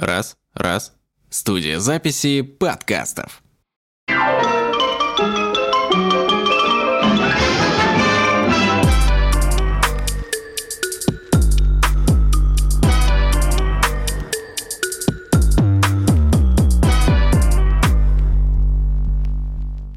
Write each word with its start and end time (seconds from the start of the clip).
Раз, 0.00 0.36
раз. 0.54 0.92
Студия 1.28 1.80
записи 1.80 2.42
подкастов. 2.42 3.42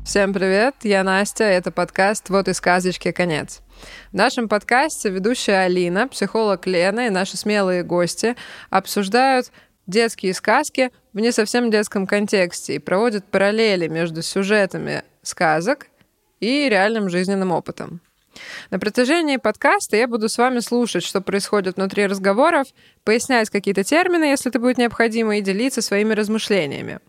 Всем 0.03 0.33
привет, 0.33 0.73
я 0.81 1.03
Настя, 1.03 1.43
это 1.43 1.69
подкаст 1.69 2.31
«Вот 2.31 2.47
и 2.47 2.53
сказочки 2.53 3.11
конец». 3.11 3.61
В 4.11 4.15
нашем 4.15 4.49
подкасте 4.49 5.09
ведущая 5.09 5.65
Алина, 5.65 6.07
психолог 6.07 6.65
Лена 6.65 7.05
и 7.05 7.09
наши 7.11 7.37
смелые 7.37 7.83
гости 7.83 8.35
обсуждают 8.71 9.51
детские 9.87 10.33
сказки 10.33 10.91
в 11.13 11.19
не 11.19 11.31
совсем 11.31 11.71
детском 11.71 12.07
контексте 12.07 12.75
и 12.75 12.79
проводят 12.79 13.25
параллели 13.25 13.87
между 13.87 14.21
сюжетами 14.21 15.03
сказок 15.21 15.87
и 16.39 16.67
реальным 16.69 17.09
жизненным 17.09 17.51
опытом. 17.51 18.01
На 18.69 18.79
протяжении 18.79 19.37
подкаста 19.37 19.97
я 19.97 20.07
буду 20.07 20.29
с 20.29 20.37
вами 20.37 20.59
слушать, 20.59 21.03
что 21.03 21.21
происходит 21.21 21.75
внутри 21.75 22.07
разговоров, 22.07 22.67
пояснять 23.03 23.49
какие-то 23.49 23.83
термины, 23.83 24.25
если 24.25 24.49
это 24.49 24.59
будет 24.59 24.77
необходимо, 24.77 25.37
и 25.37 25.41
делиться 25.41 25.81
своими 25.81 26.13
размышлениями. 26.13 26.99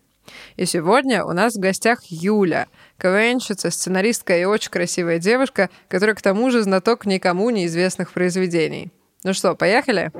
И 0.55 0.65
сегодня 0.65 1.25
у 1.25 1.31
нас 1.31 1.55
в 1.55 1.59
гостях 1.59 1.99
Юля, 2.05 2.67
КВНщица, 2.97 3.71
сценаристка 3.71 4.37
и 4.37 4.45
очень 4.45 4.71
красивая 4.71 5.19
девушка, 5.19 5.69
которая 5.89 6.15
к 6.15 6.21
тому 6.21 6.49
же 6.49 6.61
знаток 6.61 7.05
никому 7.05 7.49
неизвестных 7.49 8.11
произведений. 8.11 8.91
Ну 9.23 9.33
что, 9.33 9.55
поехали? 9.55 10.11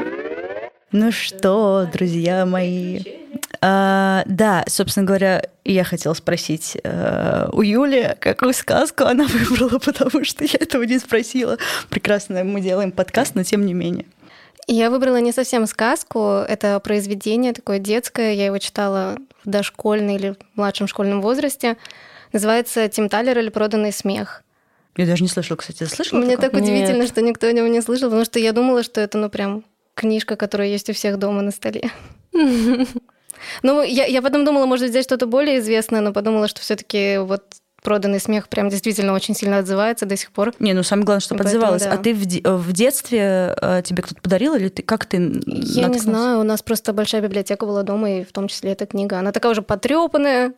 Ну 0.93 1.11
что, 1.11 1.89
друзья 1.91 2.45
мои, 2.45 2.99
а, 3.61 4.21
да, 4.27 4.63
собственно 4.67 5.07
говоря, 5.07 5.43
я 5.66 5.83
хотела 5.83 6.13
спросить 6.13 6.77
э, 6.83 7.50
у 7.52 7.63
Юли, 7.63 8.16
какую 8.19 8.53
сказку 8.53 9.05
она 9.05 9.25
выбрала, 9.50 9.80
потому 9.80 10.23
что 10.23 10.44
я 10.44 10.59
этого 10.59 10.83
не 10.83 11.00
спросила. 11.00 11.58
Прекрасно, 11.89 12.44
мы 12.44 12.61
делаем 12.61 12.91
подкаст, 12.91 13.33
но 13.33 13.44
тем 13.44 13.66
не 13.66 13.73
менее. 13.73 14.05
Я 14.67 14.91
выбрала 14.91 15.17
не 15.17 15.31
совсем 15.31 15.66
сказку, 15.66 16.19
это 16.47 16.80
произведение 16.80 17.53
такое 17.53 17.80
детское, 17.80 18.33
я 18.35 18.45
его 18.45 18.59
читала 18.59 19.17
в 19.44 19.50
дошкольном 19.50 20.16
или 20.16 20.35
младшем 20.53 20.88
школьном 20.88 21.22
возрасте. 21.22 21.78
Называется 22.33 22.88
«Тим 22.88 23.09
Талер 23.09 23.39
или 23.39 23.50
проданный 23.50 23.91
смех». 23.91 24.44
Я 24.95 25.07
даже 25.07 25.23
не 25.23 25.30
слышала, 25.30 25.57
кстати. 25.57 25.85
Слышала 25.85 26.19
Мне 26.19 26.35
такое? 26.38 26.52
так 26.52 26.61
удивительно, 26.61 27.02
Нет. 27.02 27.09
что 27.09 27.23
никто 27.23 27.47
о 27.47 27.52
нем 27.52 27.72
не 27.72 27.81
слышал, 27.81 28.09
потому 28.09 28.25
что 28.25 28.38
я 28.38 28.52
думала, 28.52 28.83
что 28.83 29.02
это, 29.02 29.17
ну, 29.17 29.28
прям 29.28 29.63
книжка, 29.95 30.36
которая 30.36 30.67
есть 30.67 30.89
у 30.89 30.94
всех 30.94 31.17
дома 31.17 31.41
на 31.41 31.52
столе. 31.52 31.89
Ну, 33.61 33.83
я, 33.83 34.05
я 34.05 34.22
потом 34.22 34.45
думала, 34.45 34.66
может 34.66 34.89
взять 34.89 35.03
что-то 35.03 35.25
более 35.25 35.59
известное, 35.59 36.00
но 36.00 36.13
подумала, 36.13 36.47
что 36.47 36.61
все 36.61 36.75
таки 36.77 37.17
вот 37.17 37.44
проданный 37.83 38.19
смех 38.19 38.47
прям 38.47 38.69
действительно 38.69 39.13
очень 39.13 39.35
сильно 39.35 39.58
отзывается 39.58 40.05
до 40.05 40.16
сих 40.16 40.31
пор. 40.31 40.53
Не, 40.59 40.73
ну 40.73 40.83
самое 40.83 41.05
главное, 41.05 41.22
что 41.22 41.35
подзывалось. 41.35 41.83
Да. 41.83 41.91
А 41.94 41.97
ты 41.97 42.13
в, 42.13 42.25
де- 42.25 42.41
в 42.41 42.72
детстве 42.72 43.53
э, 43.61 43.81
тебе 43.83 44.02
кто-то 44.02 44.22
подарил 44.22 44.55
или 44.55 44.69
ты 44.69 44.81
как 44.81 45.05
ты? 45.05 45.41
Я 45.45 45.88
не 45.88 46.00
знаю, 46.00 46.39
у 46.39 46.44
нас 46.44 46.61
просто 46.61 46.94
большая 46.94 47.22
библиотека 47.22 47.66
была 47.66 47.83
дома, 47.83 48.09
и 48.19 48.23
в 48.23 48.31
том 48.31 48.47
числе 48.47 48.72
эта 48.72 48.85
книга. 48.85 49.19
Она 49.19 49.33
такая 49.33 49.52
уже 49.52 49.61
потрепанная, 49.61 50.53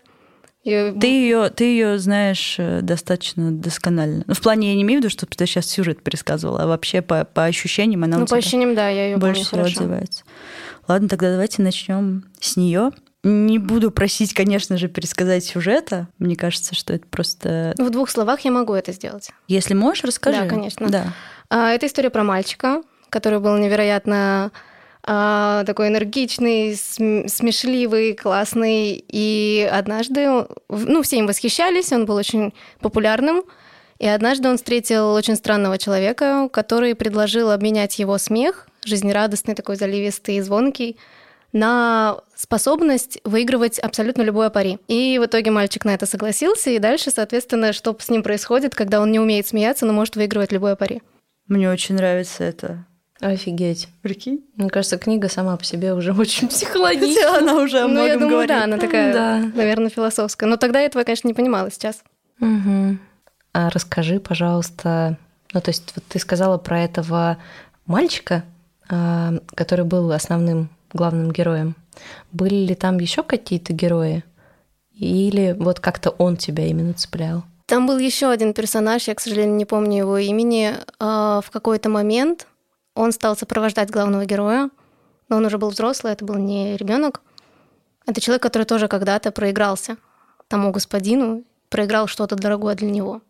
и... 0.65 0.99
Ты 0.99 1.07
ее, 1.07 1.49
ты 1.49 1.63
ее 1.65 1.99
знаешь 1.99 2.55
э, 2.57 2.81
достаточно 2.81 3.51
досконально. 3.51 4.23
Ну, 4.25 4.33
в 4.33 4.41
плане 4.41 4.69
я 4.69 4.75
не 4.75 4.81
имею 4.81 4.99
в 4.99 5.03
виду, 5.03 5.11
что 5.11 5.27
ты 5.27 5.45
сейчас 5.45 5.67
сюжет 5.67 6.01
пересказывала, 6.01 6.63
а 6.63 6.67
вообще 6.67 7.03
по, 7.03 7.23
по 7.23 7.45
ощущениям 7.45 8.03
она 8.03 8.17
ну, 8.17 8.25
по 8.25 8.35
ощущениям, 8.35 8.73
да, 8.73 8.89
я 8.89 9.09
ее 9.09 9.17
больше 9.17 9.43
всего 9.43 9.61
хорошо. 9.61 9.81
отзывается. 9.81 10.23
Ладно, 10.87 11.07
тогда 11.07 11.31
давайте 11.31 11.61
начнем 11.61 12.25
с 12.39 12.57
нее. 12.57 12.91
Не 13.23 13.59
буду 13.59 13.91
просить, 13.91 14.33
конечно 14.33 14.77
же, 14.77 14.87
пересказать 14.87 15.43
сюжета. 15.43 16.07
Мне 16.17 16.35
кажется, 16.35 16.73
что 16.73 16.93
это 16.93 17.05
просто... 17.07 17.75
В 17.77 17.89
двух 17.91 18.09
словах 18.09 18.41
я 18.41 18.51
могу 18.51 18.73
это 18.73 18.91
сделать. 18.91 19.31
Если 19.47 19.75
можешь, 19.75 20.03
расскажи. 20.03 20.41
Да, 20.41 20.47
конечно. 20.47 20.89
Да. 20.89 21.13
А, 21.49 21.71
это 21.71 21.85
история 21.85 22.09
про 22.09 22.23
мальчика, 22.23 22.81
который 23.09 23.39
был 23.39 23.55
невероятно 23.57 24.51
такой 25.05 25.89
энергичный, 25.89 26.75
смешливый, 26.75 28.13
классный. 28.13 29.05
И 29.07 29.69
однажды, 29.71 30.45
ну, 30.69 31.03
все 31.03 31.19
им 31.19 31.27
восхищались, 31.27 31.91
он 31.91 32.05
был 32.05 32.15
очень 32.15 32.53
популярным. 32.79 33.43
И 33.99 34.07
однажды 34.07 34.49
он 34.49 34.57
встретил 34.57 35.13
очень 35.13 35.35
странного 35.35 35.77
человека, 35.77 36.49
который 36.51 36.95
предложил 36.95 37.51
обменять 37.51 37.97
его 37.99 38.17
смех, 38.17 38.67
жизнерадостный, 38.83 39.55
такой 39.55 39.77
заливистый 39.77 40.37
и 40.37 40.41
звонкий, 40.41 40.97
на 41.53 42.17
способность 42.35 43.19
выигрывать 43.23 43.79
абсолютно 43.79 44.23
любое 44.23 44.49
пари. 44.49 44.79
И 44.89 45.17
в 45.17 45.25
итоге 45.25 45.51
мальчик 45.51 45.85
на 45.85 45.93
это 45.93 46.05
согласился, 46.05 46.71
и 46.71 46.79
дальше, 46.79 47.11
соответственно, 47.11 47.71
что 47.71 47.95
с 47.97 48.09
ним 48.09 48.23
происходит, 48.23 48.75
когда 48.75 48.99
он 48.99 49.11
не 49.11 49.19
умеет 49.21 49.47
смеяться, 49.47 49.85
но 49.85 49.93
может 49.93 50.17
выигрывать 50.17 50.51
любое 50.51 50.75
пари. 50.75 51.01
Мне 51.47 51.71
очень 51.71 51.95
нравится 51.95 52.43
это. 52.43 52.85
Офигеть. 53.21 53.87
Прикинь? 54.01 54.43
Мне 54.57 54.69
кажется, 54.69 54.97
книга 54.97 55.29
сама 55.29 55.55
по 55.57 55.63
себе 55.63 55.93
уже 55.93 56.13
очень 56.17 56.47
психологичная. 56.47 57.37
Она 57.37 57.55
уже 57.61 57.79
о 57.79 57.87
многом 57.87 58.03
Ну, 58.03 58.07
я 58.07 58.13
думаю, 58.15 58.29
говорит. 58.31 58.49
да, 58.49 58.63
она 58.63 58.77
такая, 58.77 59.13
да. 59.13 59.39
наверное, 59.55 59.89
философская. 59.89 60.49
Но 60.49 60.57
тогда 60.57 60.79
я 60.79 60.87
этого, 60.87 61.03
конечно, 61.03 61.27
не 61.27 61.33
понимала 61.33 61.71
сейчас. 61.71 62.03
Угу. 62.41 62.97
А 63.53 63.69
расскажи, 63.69 64.19
пожалуйста, 64.19 65.17
ну, 65.53 65.61
то 65.61 65.69
есть 65.69 65.93
вот 65.95 66.03
ты 66.09 66.19
сказала 66.19 66.57
про 66.57 66.81
этого 66.81 67.37
мальчика, 67.85 68.43
а, 68.89 69.33
который 69.55 69.85
был 69.85 70.11
основным 70.11 70.69
главным 70.91 71.31
героем. 71.31 71.75
Были 72.33 72.55
ли 72.65 72.75
там 72.75 72.99
еще 72.99 73.23
какие-то 73.23 73.71
герои? 73.71 74.23
Или 74.93 75.55
вот 75.57 75.79
как-то 75.79 76.09
он 76.11 76.35
тебя 76.37 76.65
именно 76.67 76.93
цеплял? 76.93 77.43
Там 77.65 77.87
был 77.87 77.97
еще 77.97 78.29
один 78.29 78.53
персонаж, 78.53 79.07
я, 79.07 79.15
к 79.15 79.19
сожалению, 79.21 79.55
не 79.55 79.65
помню 79.65 79.99
его 79.99 80.17
имени. 80.17 80.73
А, 80.99 81.39
в 81.41 81.49
какой-то 81.51 81.89
момент 81.89 82.47
он 82.95 83.11
стал 83.11 83.37
сопровождать 83.37 83.91
главного 83.91 84.25
героя, 84.25 84.69
но 85.29 85.37
он 85.37 85.45
уже 85.45 85.57
был 85.57 85.69
взрослый, 85.69 86.13
это 86.13 86.25
был 86.25 86.35
не 86.35 86.77
ребенок. 86.77 87.21
Это 88.07 88.21
человек, 88.21 88.41
который 88.41 88.63
тоже 88.63 88.87
когда-то 88.87 89.31
проигрался 89.31 89.97
тому 90.47 90.71
господину, 90.71 91.43
проиграл 91.69 92.07
что-то 92.07 92.35
дорогое 92.35 92.75
для 92.75 92.89
него. 92.89 93.21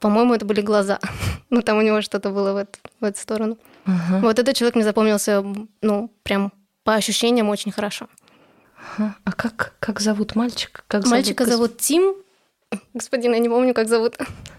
По-моему, 0.00 0.34
это 0.34 0.44
были 0.44 0.60
глаза. 0.60 0.98
ну, 1.50 1.62
там 1.62 1.78
у 1.78 1.82
него 1.82 2.00
что-то 2.00 2.30
было 2.30 2.52
в, 2.52 2.56
эту, 2.56 2.78
в 3.00 3.04
эту 3.04 3.18
сторону. 3.20 3.58
Uh-huh. 3.86 4.20
Вот 4.20 4.38
этот 4.38 4.56
человек 4.56 4.74
мне 4.74 4.84
запомнился, 4.84 5.44
ну, 5.82 6.10
прям 6.22 6.52
по 6.82 6.94
ощущениям 6.94 7.48
очень 7.48 7.72
хорошо. 7.72 8.08
Uh-huh. 8.98 9.10
А 9.24 9.32
как, 9.32 9.74
как 9.80 10.00
зовут 10.00 10.34
мальчик? 10.34 10.84
Как 10.88 11.06
Мальчика 11.06 11.44
зовут, 11.44 11.70
зовут 11.70 11.78
Тим. 11.78 12.14
Господин, 12.92 13.32
я 13.32 13.38
не 13.38 13.48
помню, 13.48 13.74
как 13.74 13.88
зовут. 13.88 14.16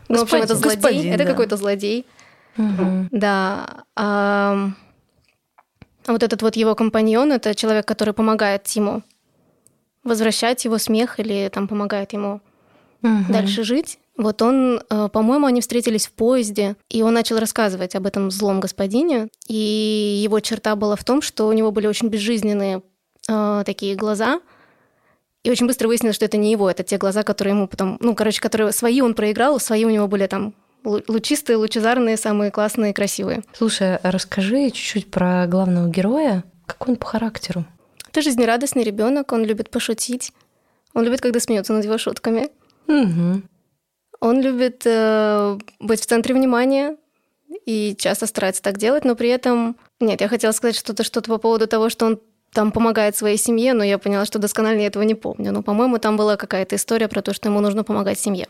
Ну, 0.07 0.19
в 0.19 0.23
общем, 0.23 0.38
это 0.38 0.55
злодей. 0.55 0.75
Господин, 0.75 1.13
это 1.13 1.23
да. 1.23 1.31
какой-то 1.31 1.57
злодей. 1.57 2.05
Угу. 2.57 3.07
Да. 3.11 3.85
А, 3.95 4.69
вот 6.07 6.23
этот 6.23 6.41
вот 6.41 6.55
его 6.55 6.75
компаньон, 6.75 7.31
это 7.31 7.55
человек, 7.55 7.85
который 7.85 8.13
помогает 8.13 8.63
Тиму 8.63 9.03
возвращать 10.03 10.63
его 10.66 10.77
смех 10.77 11.19
или 11.19 11.49
там 11.51 11.67
помогает 11.67 12.13
ему 12.13 12.41
угу. 13.01 13.31
дальше 13.31 13.63
жить. 13.63 13.99
Вот 14.17 14.41
он, 14.41 14.81
э, 14.89 15.09
по-моему, 15.11 15.47
они 15.47 15.59
встретились 15.59 16.07
в 16.07 16.11
поезде, 16.11 16.77
и 16.89 17.01
он 17.01 17.13
начал 17.13 17.38
рассказывать 17.38 17.95
об 17.95 18.05
этом 18.05 18.31
злом 18.31 18.61
господине. 18.61 19.27
И 19.47 20.22
его 20.23 20.39
черта 20.39 20.75
была 20.77 20.95
в 20.95 21.03
том, 21.03 21.22
что 21.22 21.47
у 21.47 21.53
него 21.53 21.72
были 21.72 21.87
очень 21.87 22.07
безжизненные 22.07 22.81
э, 23.27 23.63
такие 23.66 23.95
глаза. 23.95 24.39
И 25.43 25.51
очень 25.51 25.67
быстро 25.67 25.87
выяснилось, 25.87 26.16
что 26.16 26.25
это 26.25 26.37
не 26.37 26.51
его, 26.51 26.69
это 26.69 26.83
те 26.83 26.97
глаза, 26.97 27.23
которые 27.23 27.55
ему 27.55 27.67
потом, 27.67 27.97
ну, 27.99 28.16
короче, 28.16 28.41
которые 28.41 28.72
свои 28.72 29.01
он 29.01 29.16
проиграл, 29.16 29.59
свои 29.59 29.85
у 29.85 29.89
него 29.89 30.07
были 30.07 30.27
там 30.27 30.55
лучистые, 30.85 31.57
лучезарные, 31.57 32.18
самые 32.18 32.51
классные, 32.51 32.94
красивые. 32.94 33.44
Слушай, 33.53 33.97
а 33.97 34.12
расскажи 34.12 34.69
чуть-чуть 34.69 35.12
про 35.12 35.47
главного 35.47 35.90
героя. 35.90 36.44
Какой 36.66 36.94
он 36.94 36.96
по 36.97 37.06
характеру? 37.06 37.66
Это 38.09 38.22
жизнерадостный 38.22 38.84
ребенок, 38.84 39.32
он 39.34 39.43
любит 39.43 39.70
пошутить. 39.70 40.32
Он 40.93 41.03
любит, 41.03 41.22
когда 41.22 41.40
смеются 41.40 41.73
над 41.73 41.84
его 41.84 41.97
шутками. 41.97 42.49
Угу. 42.87 43.41
Он 44.22 44.41
любит 44.41 44.84
э, 44.85 45.58
быть 45.79 45.99
в 45.99 46.05
центре 46.05 46.34
внимания 46.34 46.96
и 47.66 47.96
часто 47.97 48.28
старается 48.28 48.61
так 48.61 48.78
делать, 48.78 49.03
но 49.03 49.16
при 49.16 49.29
этом... 49.29 49.76
Нет, 49.99 50.22
я 50.22 50.28
хотела 50.28 50.52
сказать 50.52 50.76
что-то 50.76 51.03
что-то 51.03 51.29
по 51.29 51.38
поводу 51.38 51.67
того, 51.67 51.90
что 51.90 52.05
он 52.05 52.20
там 52.53 52.72
помогает 52.72 53.17
своей 53.17 53.38
семье, 53.38 53.73
но 53.73 53.84
я 53.84 53.97
поняла, 53.97 54.26
что 54.26 54.40
досконально 54.40 54.81
я 54.81 54.88
этого 54.88 55.03
не 55.03 55.16
помню. 55.16 55.52
Но, 55.52 55.61
по-моему, 55.61 55.97
там 55.97 56.16
была 56.16 56.38
какая-то 56.38 56.78
история 56.78 57.09
про 57.09 57.22
то, 57.22 57.34
что 57.34 57.49
ему 57.49 57.59
нужно 57.59 57.84
помогать 57.84 58.17
семье. 58.17 58.47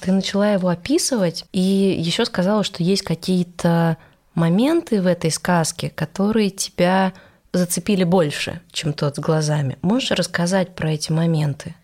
Ты 0.00 0.12
начала 0.12 0.52
его 0.52 0.68
описывать 0.68 1.44
и 1.52 1.60
еще 1.60 2.24
сказала, 2.24 2.64
что 2.64 2.82
есть 2.82 3.02
какие-то 3.02 3.96
моменты 4.34 5.00
в 5.00 5.06
этой 5.06 5.30
сказке, 5.30 5.90
которые 5.90 6.50
тебя 6.50 7.14
зацепили 7.52 8.04
больше, 8.04 8.60
чем 8.70 8.92
тот 8.92 9.16
с 9.16 9.18
глазами. 9.18 9.78
Можешь 9.80 10.10
рассказать 10.10 10.74
про 10.74 10.92
эти 10.92 11.10
моменты? 11.10 11.74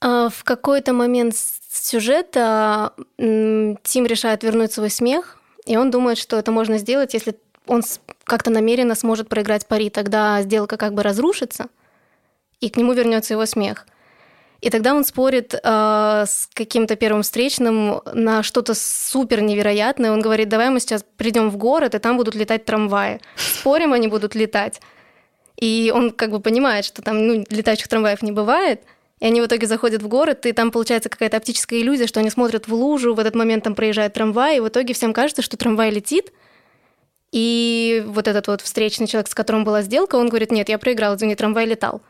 А, 0.00 0.30
в 0.30 0.44
какой-то 0.44 0.92
момент 0.92 1.34
сюжета 1.70 2.92
Тим 3.18 4.06
решает 4.06 4.42
вернуть 4.42 4.72
свой 4.72 4.90
смех, 4.90 5.38
и 5.66 5.76
он 5.76 5.90
думает, 5.90 6.16
что 6.18 6.38
это 6.38 6.50
можно 6.50 6.78
сделать, 6.78 7.12
если 7.12 7.38
он 7.66 7.82
как-то 8.24 8.50
намеренно 8.50 8.94
сможет 8.94 9.28
проиграть 9.28 9.66
пари. 9.66 9.90
Тогда 9.90 10.40
сделка 10.42 10.78
как 10.78 10.94
бы 10.94 11.02
разрушится, 11.02 11.66
и 12.60 12.70
к 12.70 12.76
нему 12.78 12.94
вернется 12.94 13.34
его 13.34 13.44
смех. 13.44 13.86
И 14.60 14.70
тогда 14.70 14.94
он 14.94 15.04
спорит 15.04 15.54
э, 15.54 15.58
с 15.62 16.48
каким-то 16.52 16.96
первым 16.96 17.22
встречным 17.22 18.00
на 18.12 18.42
что-то 18.42 18.74
супер 18.74 19.40
невероятное. 19.40 20.10
Он 20.10 20.20
говорит, 20.20 20.48
давай 20.48 20.70
мы 20.70 20.80
сейчас 20.80 21.04
придем 21.16 21.48
в 21.50 21.56
город, 21.56 21.94
и 21.94 21.98
там 21.98 22.16
будут 22.16 22.34
летать 22.34 22.64
трамваи. 22.64 23.20
Спорим, 23.36 23.92
они 23.92 24.08
будут 24.08 24.34
летать. 24.34 24.80
И 25.60 25.92
он 25.94 26.10
как 26.10 26.30
бы 26.30 26.40
понимает, 26.40 26.84
что 26.84 27.02
там 27.02 27.26
ну, 27.26 27.44
летающих 27.50 27.86
трамваев 27.86 28.22
не 28.22 28.32
бывает. 28.32 28.82
И 29.20 29.26
они 29.26 29.40
в 29.40 29.46
итоге 29.46 29.66
заходят 29.66 30.02
в 30.02 30.08
город, 30.08 30.46
и 30.46 30.52
там 30.52 30.70
получается 30.70 31.08
какая-то 31.08 31.36
оптическая 31.36 31.80
иллюзия, 31.80 32.06
что 32.06 32.20
они 32.20 32.30
смотрят 32.30 32.68
в 32.68 32.74
лужу, 32.74 33.14
в 33.14 33.18
этот 33.18 33.34
момент 33.34 33.64
там 33.64 33.74
проезжает 33.74 34.12
трамвай, 34.12 34.58
и 34.58 34.60
в 34.60 34.68
итоге 34.68 34.94
всем 34.94 35.12
кажется, 35.12 35.42
что 35.42 35.56
трамвай 35.56 35.90
летит, 35.90 36.32
и 37.32 38.04
вот 38.06 38.28
этот 38.28 38.46
вот 38.46 38.60
встречный 38.60 39.08
человек, 39.08 39.28
с 39.28 39.34
которым 39.34 39.64
была 39.64 39.82
сделка, 39.82 40.14
он 40.16 40.28
говорит, 40.28 40.52
нет, 40.52 40.68
я 40.68 40.78
проиграл, 40.78 41.16
извини, 41.16 41.34
трамвай 41.34 41.66
летал. 41.66 42.00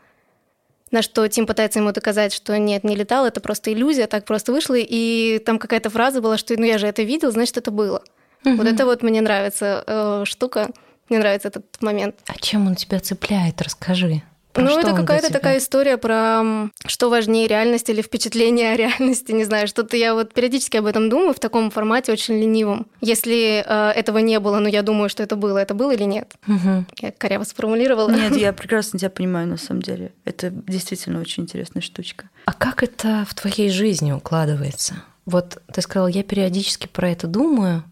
На 0.91 1.01
что 1.01 1.27
Тим 1.27 1.45
пытается 1.45 1.79
ему 1.79 1.91
доказать, 1.91 2.33
что 2.33 2.57
нет, 2.57 2.83
не 2.83 2.95
летал, 2.95 3.25
это 3.25 3.41
просто 3.41 3.71
иллюзия, 3.71 4.07
так 4.07 4.25
просто 4.25 4.51
вышло. 4.51 4.75
И 4.77 5.39
там 5.45 5.59
какая-то 5.59 5.89
фраза 5.89 6.21
была, 6.21 6.37
что 6.37 6.55
ну 6.57 6.65
я 6.65 6.77
же 6.77 6.87
это 6.87 7.03
видел, 7.03 7.31
значит, 7.31 7.57
это 7.57 7.71
было. 7.71 8.01
Угу. 8.45 8.55
Вот 8.55 8.67
это 8.67 8.85
вот 8.85 9.03
мне 9.03 9.21
нравится 9.21 9.83
э, 9.85 10.23
штука, 10.25 10.69
мне 11.09 11.19
нравится 11.19 11.49
этот 11.49 11.65
момент. 11.81 12.15
А 12.27 12.33
чем 12.39 12.67
он 12.67 12.75
тебя 12.75 12.99
цепляет? 12.99 13.61
Расскажи. 13.61 14.23
Про 14.59 14.69
ну, 14.69 14.79
это 14.79 14.93
какая-то 14.93 15.31
такая 15.31 15.57
история 15.59 15.97
про 15.97 16.69
что 16.85 17.09
важнее, 17.09 17.47
реальность 17.47 17.89
или 17.89 18.01
впечатление 18.01 18.73
о 18.73 18.75
реальности, 18.75 19.31
не 19.31 19.43
знаю, 19.43 19.67
что-то 19.67 19.95
я 19.97 20.13
вот 20.13 20.33
периодически 20.33 20.77
об 20.77 20.85
этом 20.85 21.09
думаю 21.09 21.33
в 21.33 21.39
таком 21.39 21.71
формате 21.71 22.11
очень 22.11 22.39
ленивом. 22.39 22.87
Если 23.01 23.63
э, 23.65 23.91
этого 23.91 24.19
не 24.19 24.39
было, 24.39 24.59
но 24.59 24.67
я 24.67 24.81
думаю, 24.81 25.09
что 25.09 25.23
это 25.23 25.35
было, 25.35 25.57
это 25.57 25.73
было 25.73 25.91
или 25.91 26.03
нет? 26.03 26.33
Угу. 26.47 26.85
Я 26.99 27.11
коряво 27.11 27.43
сформулировала. 27.43 28.09
Нет, 28.09 28.35
я 28.35 28.53
прекрасно 28.59 28.99
тебя 28.99 29.09
понимаю, 29.09 29.47
на 29.47 29.57
самом 29.57 29.81
деле. 29.81 30.13
Это 30.25 30.49
действительно 30.49 31.21
очень 31.21 31.43
интересная 31.43 31.81
штучка. 31.81 32.29
А 32.45 32.53
как 32.53 32.83
это 32.83 33.25
в 33.29 33.33
твоей 33.35 33.69
жизни 33.69 34.11
укладывается? 34.11 34.95
Вот 35.25 35.61
ты 35.71 35.81
сказала, 35.81 36.07
я 36.07 36.23
периодически 36.23 36.87
про 36.87 37.09
это 37.09 37.27
думаю. 37.27 37.83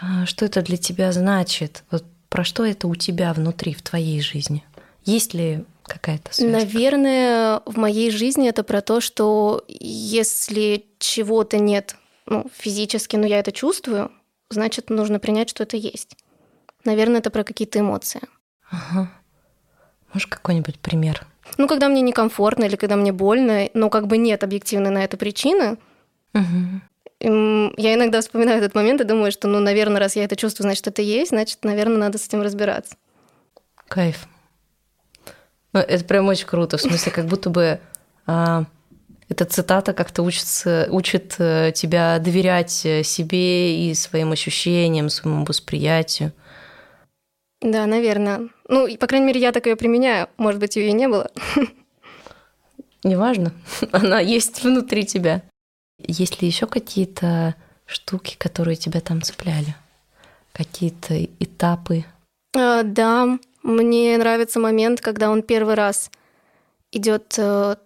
А 0.00 0.26
что 0.26 0.44
это 0.44 0.62
для 0.62 0.76
тебя 0.76 1.12
значит? 1.12 1.84
Вот 1.90 2.04
про 2.28 2.44
что 2.44 2.64
это 2.64 2.88
у 2.88 2.94
тебя 2.94 3.32
внутри, 3.32 3.74
в 3.74 3.82
твоей 3.82 4.20
жизни? 4.20 4.64
Есть 5.04 5.34
ли 5.34 5.64
какая-то 5.88 6.32
связь? 6.32 6.50
Наверное, 6.50 7.60
в 7.66 7.76
моей 7.76 8.10
жизни 8.10 8.48
это 8.48 8.62
про 8.62 8.80
то, 8.80 9.00
что 9.00 9.64
если 9.68 10.86
чего-то 10.98 11.58
нет 11.58 11.96
ну, 12.26 12.46
физически, 12.54 13.16
но 13.16 13.26
я 13.26 13.38
это 13.38 13.52
чувствую, 13.52 14.12
значит, 14.50 14.90
нужно 14.90 15.18
принять, 15.18 15.48
что 15.50 15.64
это 15.64 15.76
есть. 15.76 16.16
Наверное, 16.84 17.18
это 17.18 17.30
про 17.30 17.44
какие-то 17.44 17.80
эмоции. 17.80 18.20
Ага. 18.70 19.10
Можешь 20.12 20.26
какой-нибудь 20.26 20.78
пример? 20.78 21.26
Ну, 21.56 21.66
когда 21.66 21.88
мне 21.88 22.02
некомфортно 22.02 22.64
или 22.64 22.76
когда 22.76 22.96
мне 22.96 23.12
больно, 23.12 23.68
но 23.74 23.90
как 23.90 24.06
бы 24.06 24.18
нет 24.18 24.44
объективной 24.44 24.90
на 24.90 25.04
это 25.04 25.16
причины, 25.16 25.78
угу. 26.34 26.80
я 27.20 27.94
иногда 27.94 28.20
вспоминаю 28.20 28.58
этот 28.58 28.74
момент 28.74 29.00
и 29.00 29.04
думаю, 29.04 29.32
что, 29.32 29.48
ну, 29.48 29.60
наверное, 29.60 30.00
раз 30.00 30.16
я 30.16 30.24
это 30.24 30.36
чувствую, 30.36 30.66
значит, 30.66 30.86
это 30.86 31.02
есть, 31.02 31.30
значит, 31.30 31.64
наверное, 31.64 31.98
надо 31.98 32.18
с 32.18 32.26
этим 32.26 32.42
разбираться. 32.42 32.96
Кайф. 33.88 34.28
Ну, 35.78 35.84
это 35.84 36.04
прям 36.04 36.26
очень 36.26 36.46
круто, 36.46 36.76
в 36.76 36.80
смысле, 36.80 37.12
как 37.12 37.26
будто 37.26 37.50
бы 37.50 37.78
а, 38.26 38.64
эта 39.28 39.44
цитата 39.44 39.92
как-то 39.92 40.24
учится, 40.24 40.88
учит 40.90 41.36
э, 41.38 41.70
тебя 41.72 42.18
доверять 42.18 42.84
э, 42.84 43.04
себе 43.04 43.88
и 43.88 43.94
своим 43.94 44.32
ощущениям, 44.32 45.08
своему 45.08 45.44
восприятию. 45.44 46.32
Да, 47.60 47.86
наверное. 47.86 48.48
Ну, 48.68 48.88
и, 48.88 48.96
по 48.96 49.06
крайней 49.06 49.26
мере, 49.26 49.40
я 49.40 49.52
так 49.52 49.66
ее 49.66 49.76
применяю. 49.76 50.28
Может 50.36 50.60
быть, 50.60 50.74
ее 50.74 50.88
и 50.88 50.92
не 50.92 51.06
было. 51.06 51.30
Неважно. 53.04 53.52
Она 53.92 54.18
есть 54.18 54.64
внутри 54.64 55.06
тебя. 55.06 55.42
Есть 56.00 56.42
ли 56.42 56.48
еще 56.48 56.66
какие-то 56.66 57.54
штуки, 57.86 58.34
которые 58.36 58.74
тебя 58.74 59.00
там 59.00 59.22
цепляли? 59.22 59.76
Какие-то 60.52 61.22
этапы? 61.38 62.04
А, 62.56 62.82
да, 62.82 63.38
мне 63.68 64.16
нравится 64.16 64.58
момент, 64.58 65.00
когда 65.00 65.30
он 65.30 65.42
первый 65.42 65.74
раз 65.74 66.10
идет, 66.92 67.34
э, 67.36 67.76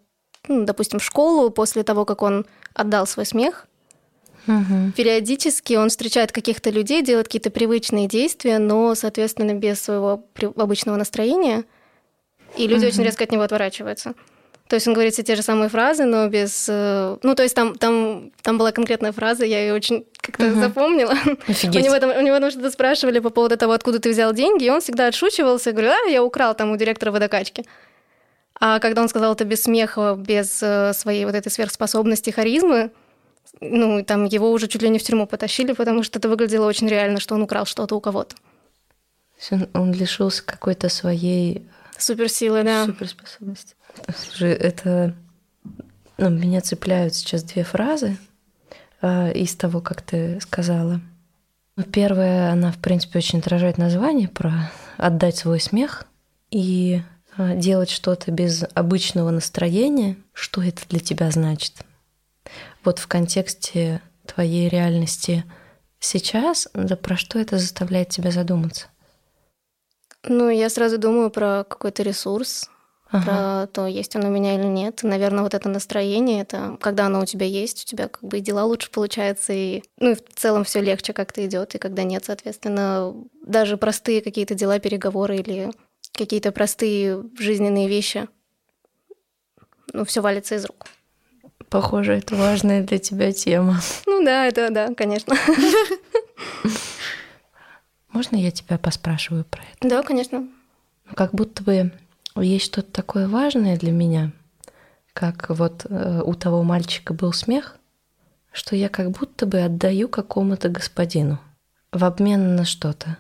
ну, 0.49 0.65
допустим, 0.65 0.99
в 0.99 1.05
школу 1.05 1.51
после 1.51 1.83
того, 1.83 2.05
как 2.05 2.23
он 2.23 2.47
отдал 2.75 3.07
свой 3.07 3.27
смех. 3.27 3.67
Угу. 4.47 4.93
Периодически 4.97 5.75
он 5.75 5.89
встречает 5.89 6.33
каких-то 6.33 6.71
людей, 6.71 7.03
делает 7.03 7.27
какие-то 7.27 7.51
привычные 7.51 8.09
действия, 8.09 8.59
но, 8.59 8.95
соответственно, 8.95 9.55
без 9.55 9.81
своего 9.81 10.25
обычного 10.57 10.97
настроения. 10.97 11.65
И 12.57 12.67
люди 12.67 12.85
угу. 12.85 12.89
очень 12.89 13.05
резко 13.05 13.25
от 13.25 13.33
него 13.33 13.43
отворачиваются. 13.43 14.15
То 14.69 14.77
есть 14.77 14.89
он 14.89 14.95
говорит 14.95 15.13
все 15.13 15.23
те 15.23 15.37
же 15.37 15.43
самые 15.43 15.69
фразы, 15.69 16.05
но 16.05 16.29
без... 16.29 16.67
Э, 16.69 17.19
ну, 17.23 17.35
то 17.35 17.43
есть 17.43 17.55
там, 17.55 17.77
там, 17.77 18.33
там 18.43 18.59
была 18.59 18.73
конкретная 18.73 19.13
фраза, 19.13 19.45
я 19.45 19.61
ее 19.61 19.75
очень 19.75 20.07
как-то 20.23 20.47
угу. 20.47 20.61
запомнила. 20.61 21.15
Офигеть. 21.49 21.83
У 21.83 21.85
него, 21.85 21.99
там, 21.99 22.11
у 22.17 22.21
него 22.21 22.39
там 22.39 22.51
что-то 22.51 22.71
спрашивали 22.71 23.19
по 23.19 23.31
поводу 23.31 23.57
того, 23.57 23.73
откуда 23.73 23.99
ты 23.99 24.11
взял 24.11 24.33
деньги, 24.33 24.65
и 24.65 24.71
он 24.71 24.81
всегда 24.81 25.09
отшучивался, 25.09 25.73
говорил, 25.73 25.91
а, 25.91 26.09
я 26.09 26.23
украл 26.23 26.55
там 26.55 26.71
у 26.71 26.77
директора 26.77 27.11
водокачки. 27.11 27.67
А 28.59 28.79
когда 28.79 29.03
он 29.03 29.09
сказал 29.09 29.33
это 29.33 29.45
без 29.45 29.65
смеха, 29.65 30.15
без 30.15 30.63
э, 30.63 30.93
своей 30.95 31.25
вот 31.25 31.35
этой 31.35 31.51
сверхспособности 31.51 32.31
харизмы, 32.31 32.93
ну, 33.61 34.05
там 34.05 34.25
его 34.25 34.53
уже 34.53 34.69
чуть 34.69 34.83
ли 34.83 34.89
не 34.89 35.01
в 35.01 35.03
тюрьму 35.03 35.27
потащили, 35.27 35.73
потому 35.73 36.05
что 36.05 36.21
это 36.21 36.29
выглядело 36.29 36.67
очень 36.67 36.89
реально, 36.89 37.19
что 37.19 37.35
он 37.35 37.43
украл 37.43 37.67
что-то 37.67 37.97
у 37.97 38.01
кого-то. 38.01 38.37
Он, 39.51 39.69
он 39.75 39.93
лишился 39.93 40.45
какой-то 40.45 40.89
своей... 40.89 41.67
Суперсилы, 41.99 42.63
да. 42.63 42.87
Суперспособности. 42.87 43.75
Слушай, 44.17 44.53
это... 44.53 45.17
Ну, 46.19 46.29
меня 46.29 46.61
цепляют 46.61 47.17
сейчас 47.17 47.43
две 47.43 47.65
фразы 47.65 48.17
э, 49.03 49.33
из 49.35 49.55
того, 49.55 49.81
как 49.81 50.01
ты 50.03 50.41
сказала. 50.41 51.01
Ну, 51.77 51.85
первая, 51.85 52.53
она, 52.53 52.73
в 52.73 52.79
принципе, 52.79 53.19
очень 53.19 53.41
отражает 53.41 53.79
название 53.79 54.29
про 54.29 54.71
отдать 54.97 55.37
свой 55.37 55.61
смех 55.61 56.05
и 56.51 57.03
э, 57.37 57.57
делать 57.57 57.91
что-то 57.91 58.31
без 58.31 58.65
обычного 58.75 59.31
настроения. 59.31 60.17
Что 60.33 60.63
это 60.63 60.83
для 60.89 61.01
тебя 61.01 61.31
значит? 61.31 61.75
Вот 62.85 62.99
в 62.99 63.07
контексте 63.07 64.01
твоей 64.27 64.69
реальности 64.69 65.45
сейчас, 65.99 66.69
да 66.75 66.97
про 66.97 67.17
что 67.17 67.39
это 67.39 67.59
заставляет 67.59 68.11
тебя 68.11 68.31
задуматься? 68.31 68.87
Ну, 70.25 70.51
я 70.51 70.71
сразу 70.71 70.99
думаю 70.99 71.31
про 71.31 71.65
какой-то 71.65 72.03
ресурс, 72.03 72.71
ага. 73.13 73.25
про 73.25 73.67
то, 73.69 73.87
есть 73.87 74.17
он 74.17 74.25
у 74.25 74.31
меня 74.31 74.57
или 74.57 74.67
нет. 74.67 75.01
Наверное, 75.03 75.45
вот 75.45 75.55
это 75.55 75.69
настроение, 75.69 76.43
это 76.43 76.77
когда 76.81 77.07
оно 77.07 77.21
у 77.21 77.25
тебя 77.25 77.47
есть, 77.47 77.85
у 77.85 77.87
тебя 77.87 78.09
как 78.09 78.25
бы 78.25 78.39
и 78.39 78.41
дела 78.41 78.65
лучше 78.65 78.91
получаются, 78.91 79.53
и, 79.53 79.83
ну, 79.99 80.11
и 80.11 80.15
в 80.15 80.23
целом 80.35 80.65
все 80.65 80.81
легче 80.81 81.13
как-то 81.13 81.45
идет, 81.47 81.75
и 81.75 81.79
когда 81.79 82.03
нет, 82.03 82.25
соответственно, 82.25 83.15
даже 83.47 83.77
простые 83.77 84.23
какие-то 84.23 84.55
дела, 84.55 84.79
переговоры 84.79 85.37
или 85.37 85.71
какие-то 86.13 86.53
простые 86.53 87.23
жизненные 87.39 87.89
вещи, 87.89 88.29
ну, 89.93 90.05
все 90.05 90.21
валится 90.21 90.57
из 90.57 90.65
рук. 90.65 90.87
Похоже, 91.69 92.15
это 92.15 92.37
важная 92.37 92.83
для 92.83 92.99
тебя 92.99 93.33
тема. 93.33 93.81
Ну 94.07 94.23
да, 94.25 94.47
это 94.47 94.71
да, 94.71 94.95
конечно. 94.95 95.37
Можно 98.13 98.37
я 98.37 98.51
тебя 98.51 98.77
поспрашиваю 98.79 99.45
про 99.45 99.63
это? 99.63 99.89
Да, 99.89 100.03
конечно. 100.03 100.47
Как 101.15 101.33
будто 101.35 101.63
бы 101.63 101.93
есть 102.41 102.65
что-то 102.65 102.91
такое 102.91 103.29
важное 103.29 103.77
для 103.77 103.93
меня, 103.93 104.33
как 105.13 105.51
вот 105.51 105.87
э, 105.89 106.23
у 106.25 106.35
того 106.35 106.63
мальчика 106.63 107.13
был 107.13 107.33
смех, 107.33 107.77
что 108.53 108.77
я 108.77 108.89
как 108.89 109.11
будто 109.11 109.47
бы 109.47 109.61
отдаю 109.61 110.09
какому-то 110.09 110.69
господину 110.69 111.39
в 111.91 112.05
обмен 112.05 112.57
на 112.57 112.65
что-то. 112.65 113.19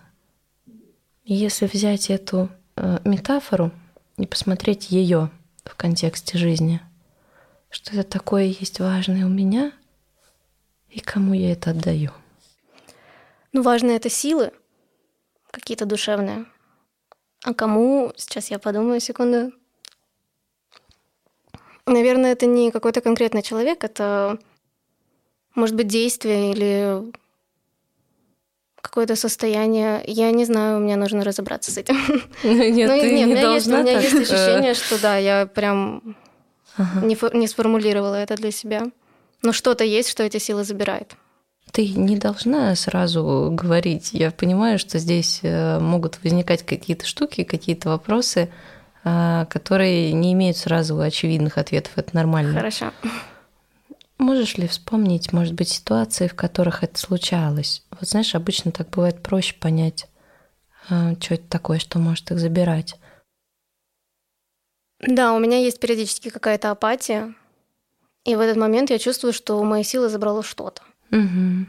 Если 1.24 1.66
взять 1.66 2.10
эту 2.10 2.48
э, 2.76 2.98
метафору 3.04 3.70
и 4.16 4.26
посмотреть 4.26 4.90
ее 4.90 5.30
в 5.64 5.74
контексте 5.76 6.38
жизни, 6.38 6.80
что 7.70 7.94
это 7.94 8.04
такое 8.04 8.44
есть 8.44 8.80
важное 8.80 9.26
у 9.26 9.28
меня, 9.28 9.72
и 10.88 11.00
кому 11.00 11.32
я 11.32 11.52
это 11.52 11.70
отдаю. 11.70 12.10
Ну, 13.52 13.62
важное 13.62 13.96
это 13.96 14.10
силы 14.10 14.52
какие-то 15.50 15.86
душевные. 15.86 16.46
А 17.44 17.54
кому? 17.54 18.12
Сейчас 18.16 18.50
я 18.50 18.58
подумаю 18.58 19.00
секунду. 19.00 19.52
Наверное, 21.86 22.32
это 22.32 22.46
не 22.46 22.70
какой-то 22.70 23.00
конкретный 23.00 23.42
человек, 23.42 23.82
это 23.82 24.38
может 25.54 25.74
быть 25.74 25.88
действие 25.88 26.52
или 26.52 27.12
какое-то 28.80 29.16
состояние. 29.16 30.02
Я 30.06 30.30
не 30.30 30.44
знаю, 30.44 30.80
мне 30.80 30.96
нужно 30.96 31.24
разобраться 31.24 31.72
с 31.72 31.78
этим. 31.78 31.96
Нет, 32.44 32.88
ну, 32.88 33.00
ты 33.00 33.10
нет, 33.10 33.12
не 33.12 33.24
у 33.24 33.28
меня, 33.28 33.42
должна 33.42 33.78
есть, 33.80 33.88
у 33.88 33.90
меня 33.90 34.00
есть 34.00 34.30
ощущение, 34.30 34.74
что 34.74 35.00
да, 35.00 35.16
я 35.16 35.46
прям 35.46 36.16
ага. 36.76 37.04
не, 37.04 37.16
не 37.36 37.48
сформулировала 37.48 38.16
это 38.16 38.36
для 38.36 38.52
себя. 38.52 38.90
Но 39.42 39.52
что-то 39.52 39.82
есть, 39.82 40.08
что 40.08 40.22
эти 40.22 40.38
силы 40.38 40.62
забирает. 40.62 41.16
Ты 41.72 41.88
не 41.88 42.18
должна 42.18 42.74
сразу 42.76 43.48
говорить. 43.50 44.10
Я 44.12 44.30
понимаю, 44.30 44.78
что 44.78 44.98
здесь 44.98 45.40
э, 45.42 45.80
могут 45.80 46.22
возникать 46.22 46.64
какие-то 46.64 47.06
штуки, 47.06 47.44
какие-то 47.44 47.88
вопросы, 47.88 48.50
а, 49.04 49.46
которые 49.46 50.12
не 50.12 50.34
имеют 50.34 50.58
сразу 50.58 51.00
очевидных 51.00 51.56
ответов. 51.56 51.92
Это 51.96 52.14
нормально. 52.14 52.52
Хорошо. 52.52 52.92
Можешь 54.18 54.56
ли 54.58 54.68
вспомнить, 54.68 55.32
может 55.32 55.54
быть, 55.54 55.70
ситуации, 55.70 56.28
в 56.28 56.34
которых 56.34 56.84
это 56.84 56.98
случалось? 56.98 57.82
Вот 57.90 58.08
знаешь, 58.08 58.34
обычно 58.34 58.70
так 58.70 58.90
бывает 58.90 59.22
проще 59.22 59.54
понять, 59.54 60.06
а, 60.90 61.14
что 61.18 61.34
это 61.34 61.48
такое, 61.48 61.78
что 61.78 61.98
может 61.98 62.30
их 62.30 62.38
забирать. 62.38 62.96
Да, 65.00 65.32
у 65.32 65.40
меня 65.40 65.58
есть 65.58 65.80
периодически 65.80 66.28
какая-то 66.28 66.70
апатия, 66.70 67.34
и 68.24 68.36
в 68.36 68.40
этот 68.40 68.56
момент 68.56 68.90
я 68.90 68.98
чувствую, 68.98 69.32
что 69.32 69.58
у 69.58 69.64
моей 69.64 69.82
силы 69.82 70.08
забрало 70.08 70.44
что-то. 70.44 70.82
Угу. 71.12 71.66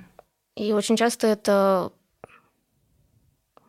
И 0.55 0.71
очень 0.71 0.95
часто 0.97 1.27
это 1.27 1.91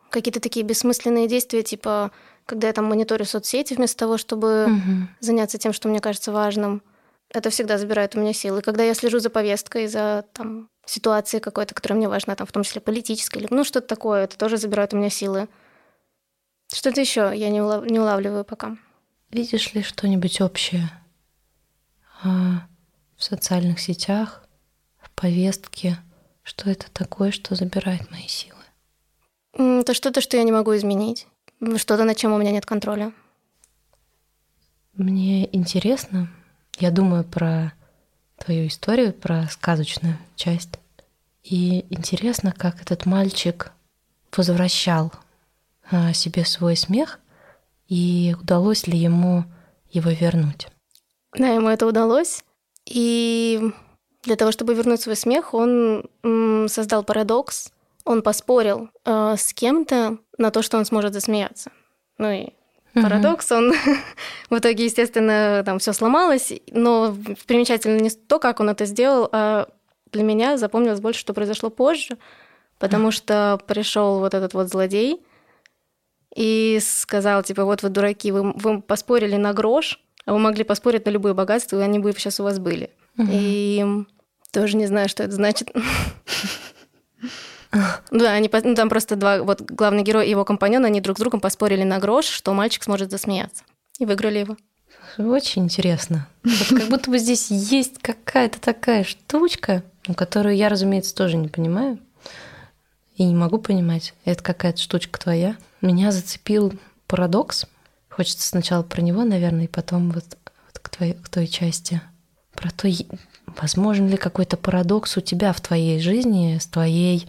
какие-то 0.09 0.39
такие 0.39 0.65
бессмысленные 0.65 1.27
действия, 1.27 1.61
типа 1.63 2.11
когда 2.45 2.67
я 2.67 2.73
там 2.73 2.85
мониторю 2.85 3.25
соцсети 3.25 3.73
вместо 3.73 3.97
того, 3.97 4.17
чтобы 4.17 4.65
Угу. 4.67 5.07
заняться 5.19 5.57
тем, 5.57 5.73
что 5.73 5.89
мне 5.89 5.99
кажется 5.99 6.31
важным. 6.31 6.83
Это 7.29 7.49
всегда 7.49 7.77
забирает 7.79 8.15
у 8.15 8.19
меня 8.19 8.33
силы. 8.33 8.61
Когда 8.61 8.83
я 8.83 8.93
слежу 8.93 9.17
за 9.19 9.31
повесткой, 9.31 9.87
за 9.87 10.25
там, 10.31 10.69
ситуацией 10.85 11.41
какой-то, 11.41 11.73
которая 11.73 11.97
мне 11.97 12.07
важна, 12.07 12.35
там, 12.35 12.45
в 12.45 12.51
том 12.51 12.61
числе 12.63 12.81
политической, 12.81 13.39
или 13.39 13.47
ну 13.49 13.63
что-то 13.63 13.87
такое, 13.87 14.25
это 14.25 14.37
тоже 14.37 14.57
забирает 14.57 14.93
у 14.93 14.97
меня 14.97 15.09
силы. 15.09 15.49
Что-то 16.71 17.01
еще 17.01 17.31
я 17.35 17.49
не, 17.49 17.61
улав- 17.61 17.89
не 17.89 17.99
улавливаю 17.99 18.45
пока. 18.45 18.77
Видишь 19.31 19.73
ли 19.73 19.81
что-нибудь 19.81 20.39
общее 20.39 20.89
а, 22.23 22.67
в 23.17 23.23
социальных 23.23 23.79
сетях, 23.79 24.44
в 25.15 25.21
повестке? 25.21 25.97
Что 26.43 26.69
это 26.69 26.91
такое, 26.91 27.31
что 27.31 27.55
забирает 27.55 28.11
мои 28.11 28.27
силы? 28.27 28.59
Это 29.53 29.93
что-то, 29.93 30.21
что 30.21 30.37
я 30.37 30.43
не 30.43 30.51
могу 30.51 30.75
изменить. 30.75 31.27
Что-то, 31.77 32.03
над 32.03 32.17
чем 32.17 32.33
у 32.33 32.37
меня 32.37 32.51
нет 32.51 32.65
контроля. 32.65 33.13
Мне 34.93 35.53
интересно, 35.55 36.29
я 36.77 36.91
думаю 36.91 37.23
про 37.23 37.73
твою 38.37 38.67
историю, 38.67 39.13
про 39.13 39.47
сказочную 39.47 40.17
часть. 40.35 40.79
И 41.43 41.85
интересно, 41.89 42.53
как 42.55 42.81
этот 42.81 43.05
мальчик 43.05 43.71
возвращал 44.35 45.13
а, 45.89 46.11
себе 46.13 46.43
свой 46.43 46.75
смех, 46.75 47.19
и 47.87 48.35
удалось 48.41 48.87
ли 48.87 48.97
ему 48.97 49.45
его 49.91 50.11
вернуть. 50.11 50.67
Да, 51.37 51.47
ему 51.49 51.69
это 51.69 51.87
удалось. 51.87 52.43
И 52.85 53.71
для 54.25 54.35
того, 54.35 54.51
чтобы 54.51 54.73
вернуть 54.73 55.01
свой 55.01 55.15
смех, 55.15 55.53
он 55.53 56.09
создал 56.67 57.03
парадокс. 57.03 57.71
Он 58.03 58.21
поспорил 58.21 58.89
э, 59.03 59.35
с 59.35 59.51
кем-то 59.53 60.19
на 60.37 60.51
то, 60.51 60.61
что 60.61 60.77
он 60.77 60.85
сможет 60.85 61.13
засмеяться. 61.13 61.71
Ну 62.19 62.31
и 62.31 62.49
парадокс, 62.93 63.51
он 63.51 63.73
в 64.49 64.57
итоге, 64.57 64.85
естественно, 64.85 65.63
там 65.65 65.79
все 65.79 65.91
сломалось. 65.91 66.53
Но 66.71 67.15
примечательно 67.47 67.99
не 67.99 68.11
то, 68.11 68.37
как 68.39 68.59
он 68.59 68.69
это 68.69 68.85
сделал, 68.85 69.27
а 69.31 69.67
для 70.11 70.23
меня 70.23 70.57
запомнилось 70.57 70.99
больше, 70.99 71.19
что 71.19 71.33
произошло 71.33 71.69
позже, 71.69 72.17
потому 72.77 73.11
что 73.11 73.59
пришел 73.65 74.19
вот 74.19 74.33
этот 74.33 74.53
вот 74.53 74.69
злодей 74.69 75.25
и 76.35 76.79
сказал, 76.81 77.43
типа, 77.43 77.65
вот 77.65 77.81
вы 77.81 77.89
дураки, 77.89 78.31
вы, 78.31 78.51
вы 78.53 78.81
поспорили 78.81 79.35
на 79.35 79.53
грош, 79.53 79.99
а 80.25 80.33
вы 80.33 80.39
могли 80.39 80.63
поспорить 80.63 81.05
на 81.05 81.09
любое 81.09 81.33
богатство, 81.33 81.79
и 81.79 81.83
они 81.83 81.99
бы 81.99 82.11
сейчас 82.13 82.39
у 82.39 82.43
вас 82.43 82.59
были. 82.59 82.91
И 83.17 83.85
тоже 84.55 84.77
не 84.77 84.87
знаю, 84.87 85.09
что 85.09 85.23
это 85.23 85.33
значит. 85.33 85.71
Да, 88.09 88.31
они, 88.31 88.49
ну, 88.63 88.73
там 88.73 88.87
просто 88.87 89.17
два, 89.17 89.43
вот 89.43 89.61
главный 89.61 90.01
герой 90.01 90.27
и 90.27 90.29
его 90.29 90.45
компаньон, 90.45 90.85
они 90.85 91.01
друг 91.01 91.17
с 91.17 91.19
другом 91.19 91.41
поспорили 91.41 91.83
на 91.83 91.99
грош, 91.99 92.25
что 92.25 92.53
мальчик 92.53 92.83
сможет 92.83 93.11
засмеяться. 93.11 93.65
И 93.99 94.05
выиграли 94.05 94.39
его. 94.39 94.57
Очень 95.17 95.65
интересно. 95.65 96.29
Вот 96.43 96.79
как 96.79 96.89
будто 96.89 97.11
бы 97.11 97.17
здесь 97.19 97.51
есть 97.51 97.99
какая-то 98.01 98.61
такая 98.61 99.03
штучка, 99.03 99.83
ну, 100.07 100.13
которую 100.13 100.55
я, 100.55 100.69
разумеется, 100.69 101.13
тоже 101.13 101.35
не 101.35 101.49
понимаю. 101.49 101.99
И 103.17 103.25
не 103.25 103.35
могу 103.35 103.57
понимать. 103.57 104.13
Это 104.23 104.41
какая-то 104.41 104.79
штучка 104.79 105.19
твоя. 105.19 105.57
Меня 105.81 106.13
зацепил 106.13 106.73
парадокс. 107.07 107.65
Хочется 108.09 108.47
сначала 108.47 108.83
про 108.83 109.01
него, 109.01 109.25
наверное, 109.25 109.65
и 109.65 109.67
потом 109.69 110.11
вот, 110.11 110.37
вот 110.65 110.79
к, 110.81 110.87
твоей, 110.87 111.13
к 111.13 111.27
той 111.27 111.47
части. 111.47 112.01
Про 112.53 112.71
то, 112.71 112.87
возможен 113.47 114.07
ли 114.07 114.17
какой-то 114.17 114.57
парадокс 114.57 115.17
у 115.17 115.21
тебя 115.21 115.53
в 115.53 115.61
твоей 115.61 115.99
жизни 115.99 116.57
с 116.59 116.67
твоей 116.67 117.27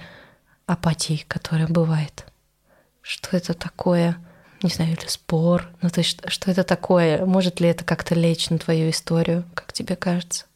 апатией, 0.67 1.25
которая 1.29 1.69
бывает. 1.69 2.25
Что 3.03 3.37
это 3.37 3.55
такое? 3.55 4.17
Не 4.63 4.71
знаю, 4.71 4.93
или 4.99 5.07
спор. 5.07 5.69
Ну, 5.83 5.91
то 5.91 6.01
есть, 6.01 6.11
что- 6.11 6.31
что 6.31 6.51
это 6.51 6.65
такое? 6.65 7.25
Может 7.25 7.61
ли 7.61 7.69
это 7.69 7.85
как-то 7.85 8.15
лечь 8.15 8.51
на 8.51 8.59
твою 8.59 8.91
историю, 8.91 9.45
как 9.55 9.73
тебе 9.73 9.97
кажется? 9.97 10.47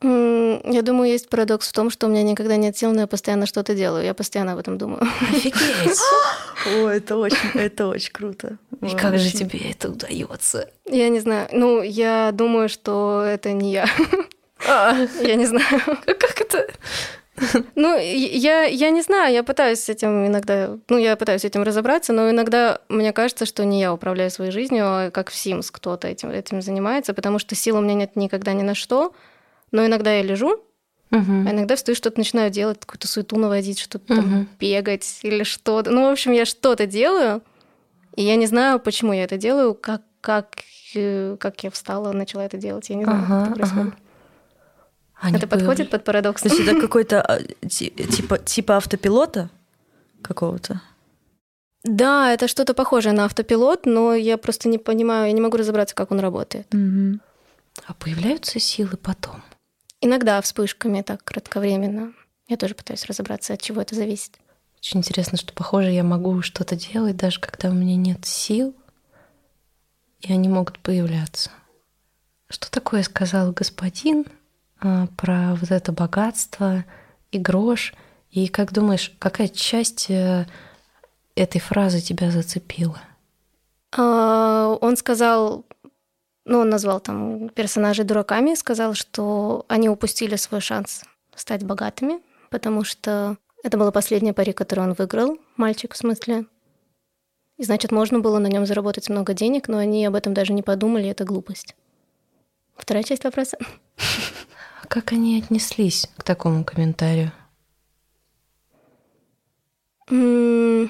Я 0.00 0.82
думаю, 0.82 1.10
есть 1.10 1.28
парадокс 1.28 1.68
в 1.68 1.72
том, 1.72 1.90
что 1.90 2.06
у 2.06 2.10
меня 2.10 2.22
никогда 2.22 2.56
нет 2.56 2.76
сил, 2.76 2.92
но 2.92 3.00
я 3.00 3.06
постоянно 3.08 3.46
что-то 3.46 3.74
делаю. 3.74 4.04
Я 4.04 4.14
постоянно 4.14 4.52
об 4.52 4.58
этом 4.58 4.78
думаю. 4.78 5.02
Офигеть! 5.02 5.98
О, 6.66 6.88
это 6.88 7.16
очень, 7.16 7.50
это 7.54 7.88
очень 7.88 8.12
круто. 8.12 8.58
И 8.82 8.94
как 8.96 9.18
же 9.18 9.30
тебе 9.32 9.58
это 9.70 9.88
удается? 9.90 10.68
Я 10.88 11.08
не 11.08 11.18
знаю. 11.20 11.48
Ну, 11.52 11.82
я 11.82 12.30
думаю, 12.32 12.68
что 12.68 13.22
это 13.22 13.52
не 13.52 13.72
я. 13.72 13.86
Я 14.66 15.34
не 15.36 15.46
знаю. 15.46 15.80
Как 16.06 16.40
это? 16.40 16.66
Ну, 17.76 17.96
я, 17.96 18.64
я 18.64 18.90
не 18.90 19.02
знаю, 19.02 19.32
я 19.32 19.44
пытаюсь 19.44 19.80
с 19.80 19.88
этим 19.88 20.26
иногда, 20.26 20.76
ну, 20.88 20.98
я 20.98 21.14
пытаюсь 21.16 21.42
с 21.42 21.44
этим 21.44 21.62
разобраться, 21.62 22.12
но 22.12 22.28
иногда 22.30 22.80
мне 22.88 23.12
кажется, 23.12 23.46
что 23.46 23.64
не 23.64 23.80
я 23.80 23.92
управляю 23.92 24.30
своей 24.30 24.50
жизнью, 24.50 24.84
а 24.84 25.10
как 25.12 25.30
в 25.30 25.34
Sims 25.34 25.68
кто-то 25.70 26.08
этим, 26.08 26.30
этим 26.30 26.60
занимается, 26.62 27.14
потому 27.14 27.38
что 27.38 27.54
сил 27.54 27.76
у 27.76 27.80
меня 27.80 27.94
нет 27.94 28.16
никогда 28.16 28.52
ни 28.54 28.62
на 28.62 28.74
что, 28.74 29.14
но 29.70 29.86
иногда 29.86 30.12
я 30.14 30.22
лежу, 30.22 30.60
а 31.46 31.52
иногда 31.52 31.76
встаю, 31.76 31.94
что-то 31.94 32.18
начинаю 32.18 32.50
делать, 32.50 32.80
какую-то 32.80 33.06
суету 33.06 33.36
наводить, 33.36 33.78
что-то 33.78 34.16
там 34.16 34.26
Мгм. 34.26 34.48
бегать 34.58 35.20
или 35.22 35.44
что-то. 35.44 35.90
Ну, 35.90 36.08
в 36.08 36.12
общем, 36.12 36.32
я 36.32 36.44
что-то 36.44 36.86
делаю, 36.86 37.42
и 38.16 38.22
я 38.24 38.34
не 38.34 38.46
знаю, 38.46 38.80
почему 38.80 39.12
я 39.12 39.22
это 39.24 39.36
делаю, 39.36 39.74
как, 39.74 40.02
как, 40.20 40.56
э, 40.96 41.36
как 41.38 41.62
я 41.62 41.70
встала, 41.70 42.12
начала 42.12 42.44
это 42.44 42.56
делать, 42.56 42.88
я 42.90 42.96
не 42.96 43.04
знаю, 43.04 43.22
Ага, 43.24 43.28
как 43.28 43.46
это 43.46 43.54
происходит. 43.54 43.94
А 43.94 44.07
не 45.30 45.36
Это 45.36 45.46
подходит 45.46 45.88
появля- 45.88 45.90
под 45.90 46.04
парадокс? 46.04 46.42
То 46.42 46.48
есть 46.48 46.60
это 46.60 46.80
какой-то 46.86 47.20
а, 47.22 47.40
ти- 47.68 47.90
типа, 47.90 48.38
типа 48.38 48.76
автопилота 48.76 49.50
какого-то? 50.22 50.80
Да, 51.84 52.32
это 52.32 52.48
что-то 52.48 52.74
похожее 52.74 53.12
на 53.12 53.24
автопилот, 53.24 53.86
но 53.86 54.14
я 54.14 54.36
просто 54.36 54.68
не 54.68 54.78
понимаю, 54.78 55.26
я 55.26 55.32
не 55.32 55.40
могу 55.40 55.56
разобраться, 55.56 55.94
как 55.94 56.10
он 56.10 56.20
работает. 56.20 56.66
А 57.86 57.94
появляются 57.94 58.58
силы 58.58 58.96
потом? 58.96 59.42
Иногда 60.00 60.40
вспышками, 60.40 61.02
так 61.02 61.22
кратковременно. 61.24 62.12
Я 62.48 62.56
тоже 62.56 62.74
пытаюсь 62.74 63.04
разобраться, 63.06 63.54
от 63.54 63.62
чего 63.62 63.80
это 63.80 63.94
зависит. 63.94 64.38
Очень 64.78 65.00
интересно, 65.00 65.36
что, 65.38 65.52
похоже, 65.52 65.90
я 65.90 66.02
могу 66.04 66.40
что-то 66.42 66.76
делать, 66.76 67.16
даже 67.16 67.40
когда 67.40 67.68
у 67.68 67.72
меня 67.72 67.96
нет 67.96 68.24
сил, 68.24 68.74
и 70.20 70.32
они 70.32 70.48
могут 70.48 70.78
появляться. 70.78 71.50
Что 72.48 72.70
такое 72.70 73.02
сказал 73.02 73.52
господин 73.52 74.24
про 74.80 75.54
вот 75.54 75.70
это 75.70 75.92
богатство 75.92 76.84
и 77.30 77.38
грош? 77.38 77.94
И 78.30 78.48
как 78.48 78.72
думаешь, 78.72 79.14
какая 79.18 79.48
часть 79.48 80.10
э, 80.10 80.46
этой 81.34 81.60
фразы 81.60 82.00
тебя 82.00 82.30
зацепила? 82.30 83.00
А, 83.96 84.76
Он 84.80 84.96
сказал, 84.96 85.64
ну, 86.44 86.60
он 86.60 86.70
назвал 86.70 87.00
там 87.00 87.50
персонажей 87.50 88.04
дураками, 88.04 88.54
сказал, 88.54 88.94
что 88.94 89.64
они 89.68 89.88
упустили 89.88 90.36
свой 90.36 90.60
шанс 90.60 91.04
стать 91.34 91.62
богатыми, 91.62 92.20
потому 92.50 92.84
что 92.84 93.36
это 93.62 93.76
была 93.76 93.90
последняя 93.90 94.32
пари, 94.32 94.52
которую 94.52 94.88
он 94.88 94.94
выиграл, 94.94 95.38
мальчик 95.56 95.94
в 95.94 95.96
смысле. 95.96 96.46
И 97.58 97.64
значит, 97.64 97.92
можно 97.92 98.20
было 98.20 98.38
на 98.38 98.46
нем 98.46 98.64
заработать 98.66 99.08
много 99.10 99.34
денег, 99.34 99.68
но 99.68 99.78
они 99.78 100.06
об 100.06 100.14
этом 100.14 100.32
даже 100.32 100.52
не 100.52 100.62
подумали, 100.62 101.08
это 101.08 101.24
глупость. 101.24 101.74
Вторая 102.76 103.02
часть 103.02 103.24
вопроса. 103.24 103.58
Как 104.88 105.12
они 105.12 105.38
отнеслись 105.38 106.08
к 106.16 106.22
такому 106.22 106.64
комментарию? 106.64 107.32
Ну, 110.10 110.88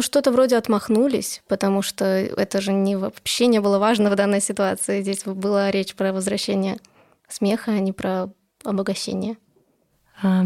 что-то 0.00 0.30
вроде 0.30 0.56
отмахнулись, 0.56 1.42
потому 1.48 1.82
что 1.82 2.04
это 2.04 2.60
же 2.60 2.72
не, 2.72 2.94
вообще 2.96 3.48
не 3.48 3.60
было 3.60 3.78
важно 3.78 4.10
в 4.10 4.14
данной 4.16 4.40
ситуации. 4.40 5.02
Здесь 5.02 5.24
была 5.24 5.70
речь 5.72 5.94
про 5.96 6.12
возвращение 6.12 6.78
смеха, 7.28 7.72
а 7.72 7.78
не 7.80 7.92
про 7.92 8.30
обогащение. 8.64 9.36
А, 10.22 10.44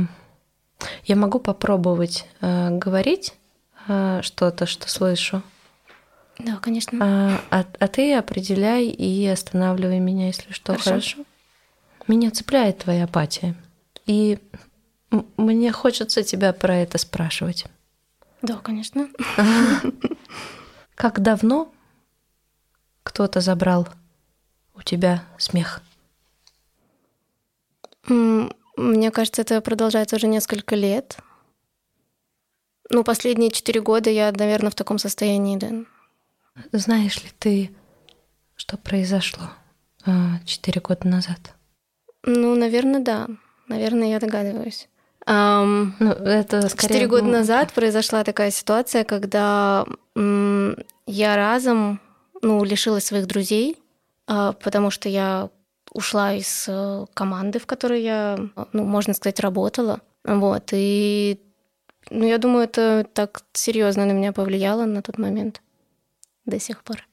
Я 1.04 1.16
могу 1.16 1.38
попробовать 1.38 2.26
э, 2.40 2.70
говорить 2.70 3.34
э, 3.88 4.20
что-то, 4.22 4.64
что 4.66 4.88
слышу, 4.88 5.42
Да, 6.38 6.56
конечно. 6.56 6.98
а, 7.02 7.40
а- 7.60 7.66
а 7.78 7.88
ты 7.88 8.14
определяй 8.14 8.86
и 8.86 9.26
останавливай 9.26 9.98
меня, 10.00 10.28
если 10.28 10.52
что, 10.52 10.72
Хорошо. 10.72 10.90
хорошо? 10.90 11.18
Меня 12.06 12.30
цепляет 12.30 12.78
твоя 12.78 13.04
апатия. 13.04 13.54
И 14.06 14.38
Мне 15.36 15.72
хочется 15.72 16.22
тебя 16.22 16.52
про 16.52 16.76
это 16.76 16.98
спрашивать. 16.98 17.66
Да, 18.42 18.56
конечно. 18.56 19.08
Как 20.94 21.20
давно 21.20 21.72
кто-то 23.02 23.40
забрал 23.40 23.88
у 24.74 24.82
тебя 24.82 25.24
смех? 25.38 25.82
Мне 28.08 29.10
кажется, 29.10 29.42
это 29.42 29.60
продолжается 29.60 30.16
уже 30.16 30.26
несколько 30.26 30.74
лет. 30.74 31.18
Ну, 32.90 33.02
последние 33.02 33.50
четыре 33.50 33.80
года 33.80 34.10
я, 34.10 34.30
наверное, 34.32 34.70
в 34.70 34.74
таком 34.74 34.98
состоянии, 34.98 35.56
да. 35.56 35.70
Знаешь 36.72 37.22
ли 37.22 37.30
ты, 37.38 37.74
что 38.54 38.76
произошло 38.76 39.50
а, 40.04 40.38
четыре 40.44 40.80
года 40.80 41.08
назад? 41.08 41.55
Ну, 42.26 42.54
наверное, 42.54 43.00
да. 43.00 43.28
Наверное, 43.68 44.10
я 44.10 44.20
догадываюсь. 44.20 44.88
Ам, 45.24 45.94
Ну, 45.98 46.10
это 46.10 46.68
скорее... 46.68 46.88
Четыре 46.88 47.06
года 47.06 47.26
назад 47.26 47.72
произошла 47.72 48.22
такая 48.22 48.50
ситуация, 48.50 49.04
когда 49.04 49.84
я 50.14 51.36
разом 51.36 52.00
ну, 52.42 52.62
лишилась 52.64 53.04
своих 53.04 53.26
друзей, 53.26 53.78
а, 54.26 54.52
потому 54.52 54.90
что 54.90 55.08
я 55.08 55.50
ушла 55.92 56.34
из 56.34 56.66
э, 56.68 57.06
команды, 57.14 57.58
в 57.58 57.66
которой 57.66 58.02
я, 58.02 58.38
ну, 58.72 58.84
можно 58.84 59.14
сказать, 59.14 59.40
работала. 59.40 60.00
Вот. 60.24 60.70
И 60.72 61.40
ну, 62.10 62.26
я 62.26 62.38
думаю, 62.38 62.64
это 62.64 63.06
так 63.12 63.42
серьезно 63.52 64.04
на 64.04 64.12
меня 64.12 64.32
повлияло 64.32 64.84
на 64.84 65.02
тот 65.02 65.18
момент 65.18 65.62
до 66.44 66.60
сих 66.60 66.84
пор. 66.84 67.06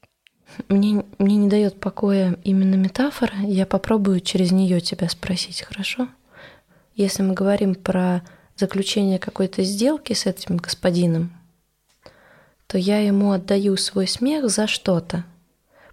Мне, 0.68 1.04
мне 1.18 1.36
не 1.36 1.48
дает 1.48 1.80
покоя 1.80 2.38
именно 2.44 2.74
метафора. 2.76 3.34
Я 3.42 3.66
попробую 3.66 4.20
через 4.20 4.52
нее 4.52 4.80
тебя 4.80 5.08
спросить, 5.08 5.62
хорошо? 5.62 6.08
Если 6.94 7.22
мы 7.22 7.34
говорим 7.34 7.74
про 7.74 8.22
заключение 8.56 9.18
какой-то 9.18 9.62
сделки 9.64 10.12
с 10.12 10.26
этим 10.26 10.58
господином, 10.58 11.32
то 12.66 12.78
я 12.78 12.98
ему 13.00 13.32
отдаю 13.32 13.76
свой 13.76 14.06
смех 14.06 14.48
за 14.48 14.66
что-то. 14.66 15.24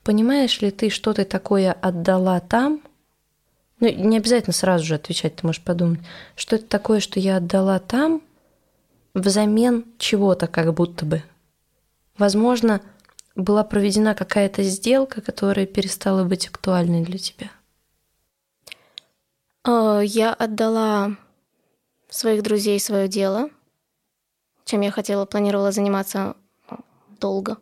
Понимаешь 0.03 0.61
ли 0.61 0.71
ты, 0.71 0.89
что 0.89 1.13
ты 1.13 1.25
такое 1.25 1.71
отдала 1.71 2.39
там? 2.39 2.81
Ну, 3.79 3.91
не 3.91 4.17
обязательно 4.17 4.53
сразу 4.53 4.85
же 4.85 4.95
отвечать, 4.95 5.37
ты 5.37 5.45
можешь 5.45 5.63
подумать, 5.63 5.99
что 6.35 6.55
это 6.55 6.65
такое, 6.67 6.99
что 6.99 7.19
я 7.19 7.37
отдала 7.37 7.79
там 7.79 8.21
взамен 9.13 9.85
чего-то 9.97 10.47
как 10.47 10.73
будто 10.73 11.05
бы. 11.05 11.23
Возможно, 12.17 12.81
была 13.35 13.63
проведена 13.63 14.15
какая-то 14.15 14.63
сделка, 14.63 15.21
которая 15.21 15.65
перестала 15.65 16.23
быть 16.23 16.47
актуальной 16.47 17.03
для 17.03 17.17
тебя. 17.17 17.51
А, 19.63 20.01
Я 20.01 20.33
отдала 20.33 21.15
своих 22.09 22.43
друзей 22.43 22.79
свое 22.79 23.07
дело, 23.07 23.49
чем 24.65 24.81
я 24.81 24.91
хотела, 24.91 25.25
планировала 25.25 25.71
заниматься 25.71 26.35
долго. 27.19 27.57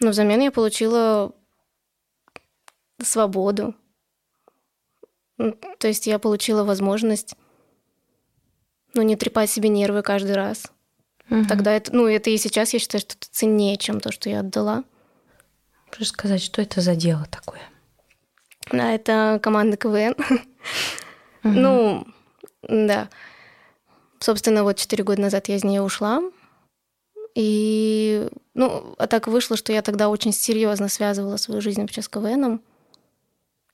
Но 0.00 0.10
взамен 0.10 0.40
я 0.40 0.50
получила 0.50 1.32
свободу. 3.02 3.74
То 5.36 5.88
есть 5.88 6.06
я 6.06 6.18
получила 6.18 6.64
возможность 6.64 7.36
ну, 8.94 9.02
не 9.02 9.16
трепать 9.16 9.50
себе 9.50 9.68
нервы 9.68 10.02
каждый 10.02 10.34
раз. 10.34 10.72
Тогда 11.48 11.72
это, 11.72 11.94
ну, 11.94 12.06
это 12.06 12.30
и 12.30 12.38
сейчас 12.38 12.72
я 12.72 12.78
считаю, 12.78 13.00
что 13.00 13.16
это 13.16 13.26
ценнее, 13.30 13.76
чем 13.76 14.00
то, 14.00 14.12
что 14.12 14.30
я 14.30 14.40
отдала. 14.40 14.84
Можешь 15.96 16.12
сказать, 16.12 16.42
что 16.42 16.60
это 16.60 16.82
за 16.82 16.94
дело 16.94 17.26
такое? 17.30 17.62
Да, 18.70 18.92
это 18.92 19.40
команда 19.42 19.76
КВН. 19.76 20.14
Ну, 21.42 22.06
да. 22.62 23.08
Собственно, 24.18 24.62
вот 24.62 24.76
четыре 24.76 25.04
года 25.04 25.22
назад 25.22 25.48
я 25.48 25.56
из 25.56 25.64
нее 25.64 25.80
ушла. 25.80 26.20
И, 27.34 28.28
ну, 28.54 28.94
а 28.98 29.06
так 29.06 29.26
вышло, 29.26 29.56
что 29.56 29.72
я 29.72 29.82
тогда 29.82 30.08
очень 30.08 30.32
серьезно 30.32 30.88
связывала 30.88 31.36
свою 31.36 31.60
жизнь 31.60 31.80
вообще 31.80 32.02
с 32.02 32.08
КВНом. 32.08 32.62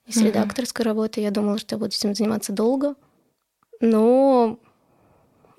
И 0.05 0.11
с 0.11 0.17
редакторской 0.17 0.85
работой. 0.85 1.23
Я 1.23 1.31
думала, 1.31 1.57
что 1.57 1.75
я 1.75 1.79
буду 1.79 1.91
этим 1.91 2.13
заниматься 2.13 2.53
долго. 2.53 2.95
Но 3.79 4.59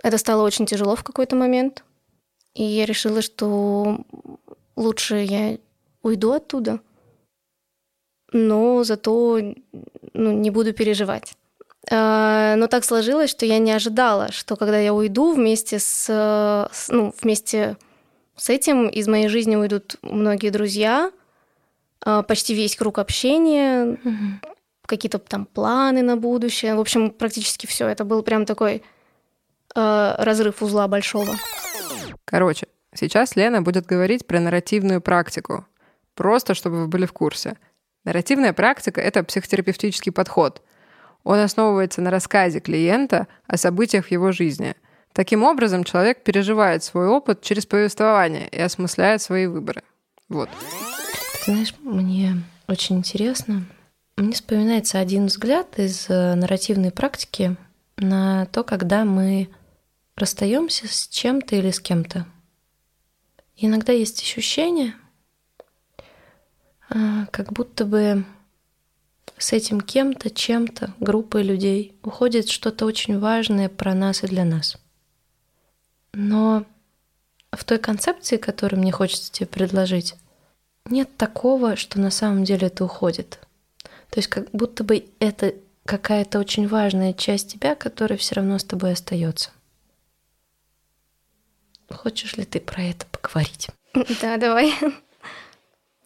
это 0.02 0.18
стало 0.18 0.42
очень 0.44 0.66
тяжело 0.66 0.96
в 0.96 1.02
какой-то 1.02 1.34
момент. 1.34 1.84
И 2.54 2.62
я 2.62 2.86
решила, 2.86 3.20
что 3.20 4.04
лучше 4.76 5.16
я 5.16 5.58
уйду 6.04 6.32
оттуда, 6.32 6.80
но 8.32 8.84
зато 8.84 9.40
ну, 10.12 10.32
не 10.32 10.50
буду 10.50 10.72
переживать. 10.72 11.34
А, 11.90 12.56
Но 12.56 12.66
так 12.66 12.84
сложилось, 12.84 13.30
что 13.30 13.46
я 13.46 13.58
не 13.58 13.72
ожидала, 13.72 14.32
что 14.32 14.56
когда 14.56 14.78
я 14.78 14.94
уйду 14.94 15.34
вместе 15.34 15.78
с, 15.78 16.08
с- 16.72 16.88
ну, 16.88 17.12
вместе 17.22 17.76
с 18.36 18.48
этим 18.50 18.88
из 18.88 19.06
моей 19.06 19.28
жизни 19.28 19.56
уйдут 19.56 19.96
многие 20.02 20.50
друзья, 20.50 21.10
а, 22.04 22.22
почти 22.22 22.54
весь 22.54 22.76
круг 22.76 22.98
общения, 22.98 23.98
какие-то 24.86 25.18
там 25.18 25.46
планы 25.46 26.02
на 26.02 26.16
будущее. 26.16 26.74
В 26.74 26.80
общем, 26.80 27.10
практически 27.10 27.66
все. 27.66 27.86
Это 27.88 28.04
был 28.04 28.22
прям 28.22 28.44
такой 28.44 28.82
э, 29.74 30.14
разрыв 30.18 30.62
узла 30.62 30.86
большого. 30.88 31.34
Короче, 32.26 32.66
сейчас 32.94 33.34
Лена 33.34 33.62
будет 33.62 33.86
говорить 33.86 34.26
про 34.26 34.40
нарративную 34.40 35.00
практику. 35.00 35.66
Просто, 36.14 36.54
чтобы 36.54 36.82
вы 36.82 36.88
были 36.88 37.06
в 37.06 37.12
курсе. 37.12 37.56
Нарративная 38.04 38.52
практика— 38.52 39.00
это 39.02 39.24
психотерапевтический 39.24 40.12
подход. 40.12 40.62
Он 41.22 41.38
основывается 41.38 42.02
на 42.02 42.10
рассказе 42.10 42.60
клиента 42.60 43.26
о 43.46 43.56
событиях 43.56 44.06
в 44.06 44.10
его 44.10 44.30
жизни. 44.30 44.74
Таким 45.12 45.42
образом, 45.42 45.84
человек 45.84 46.22
переживает 46.22 46.84
свой 46.84 47.08
опыт 47.08 47.40
через 47.40 47.66
повествование 47.66 48.48
и 48.48 48.60
осмысляет 48.60 49.22
свои 49.22 49.46
выборы. 49.46 49.82
Вот. 50.28 50.50
Ты 51.44 51.52
знаешь, 51.52 51.74
мне 51.82 52.42
очень 52.66 52.98
интересно. 52.98 53.64
Мне 54.16 54.32
вспоминается 54.32 54.98
один 54.98 55.26
взгляд 55.26 55.78
из 55.78 56.08
э, 56.08 56.34
нарративной 56.34 56.90
практики 56.90 57.56
на 57.96 58.46
то, 58.46 58.62
когда 58.62 59.04
мы 59.04 59.48
расстаемся 60.16 60.86
с 60.88 61.08
чем-то 61.08 61.56
или 61.56 61.70
с 61.70 61.80
кем-то. 61.80 62.26
Иногда 63.56 63.92
есть 63.92 64.22
ощущение, 64.22 64.94
как 66.88 67.52
будто 67.52 67.84
бы 67.84 68.24
с 69.38 69.52
этим 69.52 69.80
кем-то, 69.80 70.30
чем-то, 70.30 70.94
группой 71.00 71.42
людей 71.42 71.98
уходит 72.02 72.48
что-то 72.48 72.86
очень 72.86 73.18
важное 73.18 73.68
про 73.68 73.94
нас 73.94 74.22
и 74.22 74.26
для 74.26 74.44
нас. 74.44 74.76
Но 76.12 76.64
в 77.50 77.64
той 77.64 77.78
концепции, 77.78 78.36
которую 78.36 78.80
мне 78.80 78.92
хочется 78.92 79.32
тебе 79.32 79.46
предложить, 79.46 80.14
нет 80.86 81.16
такого, 81.16 81.76
что 81.76 81.98
на 81.98 82.10
самом 82.10 82.44
деле 82.44 82.68
это 82.68 82.84
уходит. 82.84 83.40
То 84.10 84.18
есть 84.18 84.28
как 84.28 84.50
будто 84.52 84.84
бы 84.84 85.08
это 85.18 85.54
какая-то 85.84 86.38
очень 86.38 86.68
важная 86.68 87.12
часть 87.12 87.52
тебя, 87.52 87.74
которая 87.74 88.18
все 88.18 88.36
равно 88.36 88.58
с 88.58 88.64
тобой 88.64 88.92
остается. 88.92 89.50
Хочешь 91.90 92.36
ли 92.36 92.44
ты 92.44 92.60
про 92.60 92.82
это 92.82 93.06
поговорить? 93.06 93.68
Да, 94.20 94.36
давай. 94.36 94.74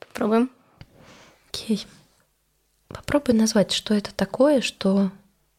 Попробуем. 0.01 0.51
Окей. 1.59 1.87
Попробуй 2.88 3.35
назвать, 3.35 3.73
что 3.73 3.94
это 3.94 4.14
такое, 4.14 4.61
что 4.61 5.11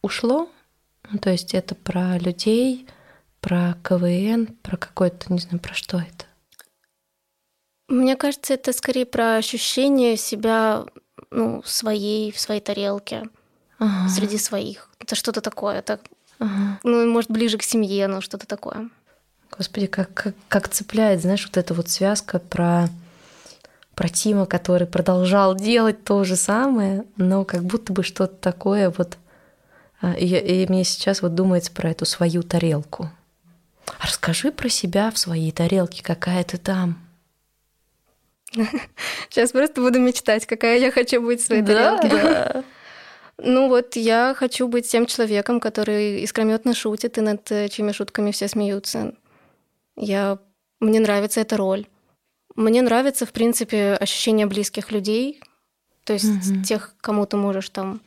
ушло. 0.02 0.50
Ну, 1.10 1.18
то 1.18 1.30
есть 1.30 1.54
это 1.54 1.74
про 1.74 2.18
людей, 2.18 2.86
про 3.40 3.76
КВН, 3.84 4.46
про 4.62 4.76
какое-то, 4.76 5.32
не 5.32 5.40
знаю, 5.40 5.60
про 5.60 5.74
что 5.74 5.98
это. 5.98 6.24
Мне 7.88 8.16
кажется, 8.16 8.54
это 8.54 8.72
скорее 8.72 9.04
про 9.04 9.36
ощущение 9.36 10.16
себя 10.16 10.86
ну, 11.30 11.62
своей, 11.64 12.32
в 12.32 12.38
своей 12.38 12.60
тарелке, 12.60 13.28
Ага, 13.78 14.08
среди 14.08 14.38
своих. 14.38 14.88
Это 15.00 15.14
что-то 15.14 15.40
такое. 15.40 15.78
Это, 15.78 16.00
ага. 16.38 16.78
ну, 16.82 17.10
может, 17.10 17.30
ближе 17.30 17.58
к 17.58 17.62
семье, 17.62 18.06
но 18.06 18.20
что-то 18.20 18.46
такое. 18.46 18.90
Господи, 19.50 19.86
как, 19.86 20.14
как, 20.14 20.34
как 20.48 20.68
цепляет, 20.68 21.20
знаешь, 21.20 21.44
вот 21.44 21.56
эта 21.56 21.74
вот 21.74 21.88
связка 21.88 22.38
про, 22.38 22.88
про 24.00 24.08
Тима, 24.08 24.46
который 24.46 24.86
продолжал 24.86 25.54
делать 25.54 26.04
то 26.04 26.24
же 26.24 26.34
самое, 26.34 27.04
но 27.18 27.44
как 27.44 27.64
будто 27.64 27.92
бы 27.92 28.02
что-то 28.02 28.34
такое 28.34 28.88
вот... 28.88 29.18
а, 30.00 30.14
И, 30.14 30.24
и 30.24 30.66
мне 30.70 30.84
сейчас 30.84 31.20
вот 31.20 31.34
думается 31.34 31.70
про 31.70 31.90
эту 31.90 32.06
свою 32.06 32.42
тарелку. 32.42 33.10
А 33.98 34.06
Расскажи 34.06 34.52
про 34.52 34.70
себя 34.70 35.10
в 35.10 35.18
своей 35.18 35.52
тарелке, 35.52 36.02
какая 36.02 36.42
ты 36.44 36.56
там. 36.56 36.98
Сейчас 39.28 39.52
просто 39.52 39.82
буду 39.82 40.00
мечтать, 40.00 40.46
какая 40.46 40.78
я 40.78 40.90
хочу 40.90 41.20
быть 41.20 41.42
в 41.42 41.46
своей 41.46 41.62
тарелке. 41.62 42.64
Ну 43.36 43.68
вот, 43.68 43.96
я 43.96 44.34
хочу 44.34 44.66
быть 44.66 44.90
тем 44.90 45.04
человеком, 45.04 45.60
который 45.60 46.22
искрометно 46.22 46.74
шутит, 46.74 47.18
и 47.18 47.20
над 47.20 47.52
э, 47.52 47.68
чьими 47.68 47.92
шутками 47.92 48.30
все 48.30 48.48
смеются. 48.48 49.12
Я... 49.96 50.38
Мне 50.78 51.00
нравится 51.00 51.42
эта 51.42 51.58
роль. 51.58 51.86
Мне 52.60 52.82
нравится, 52.82 53.24
в 53.24 53.32
принципе, 53.32 53.94
ощущение 53.94 54.44
близких 54.44 54.92
людей, 54.92 55.40
то 56.04 56.12
есть 56.12 56.50
Мгм. 56.50 56.62
тех, 56.62 56.94
кому 57.00 57.24
ты 57.24 57.38
можешь 57.38 57.70
там 57.70 58.02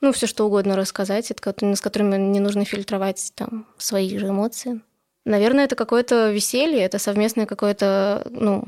ну, 0.00 0.12
все 0.12 0.26
что 0.28 0.46
угодно 0.46 0.76
рассказать, 0.76 1.30
с 1.30 1.80
которыми 1.80 2.16
не 2.16 2.40
нужно 2.40 2.64
фильтровать 2.64 3.32
там 3.34 3.66
свои 3.78 4.16
же 4.18 4.28
эмоции. 4.28 4.80
Наверное, 5.24 5.64
это 5.64 5.74
какое-то 5.76 6.30
веселье, 6.30 6.80
это 6.82 6.98
совместное 6.98 7.46
какое-то, 7.46 8.26
ну, 8.30 8.64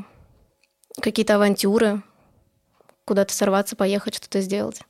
какие-то 1.01 1.37
авантюры, 1.37 2.03
куда-то 3.05 3.33
сорваться, 3.33 3.77
поехать, 3.77 4.17
что-то 4.17 4.41
сделать. 4.41 4.81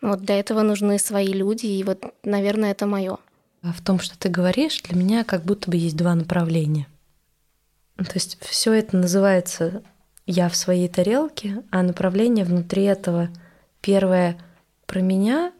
Вот 0.00 0.20
для 0.22 0.40
этого 0.40 0.62
нужны 0.62 0.98
свои 0.98 1.32
люди, 1.32 1.66
и 1.66 1.84
вот, 1.84 2.02
наверное, 2.24 2.72
это 2.72 2.86
мое. 2.86 3.18
А 3.62 3.72
в 3.72 3.80
том, 3.80 4.00
что 4.00 4.18
ты 4.18 4.28
говоришь, 4.28 4.80
для 4.82 4.96
меня 4.96 5.22
как 5.22 5.44
будто 5.44 5.70
бы 5.70 5.76
есть 5.76 5.96
два 5.96 6.14
направления. 6.16 6.88
То 8.04 8.12
есть 8.14 8.38
все 8.40 8.72
это 8.72 8.96
называется 8.96 9.82
я 10.26 10.48
в 10.48 10.56
своей 10.56 10.88
тарелке, 10.88 11.62
а 11.70 11.82
направление 11.82 12.44
внутри 12.44 12.84
этого 12.84 13.28
первое 13.80 14.38
про 14.86 15.00
меня, 15.00 15.52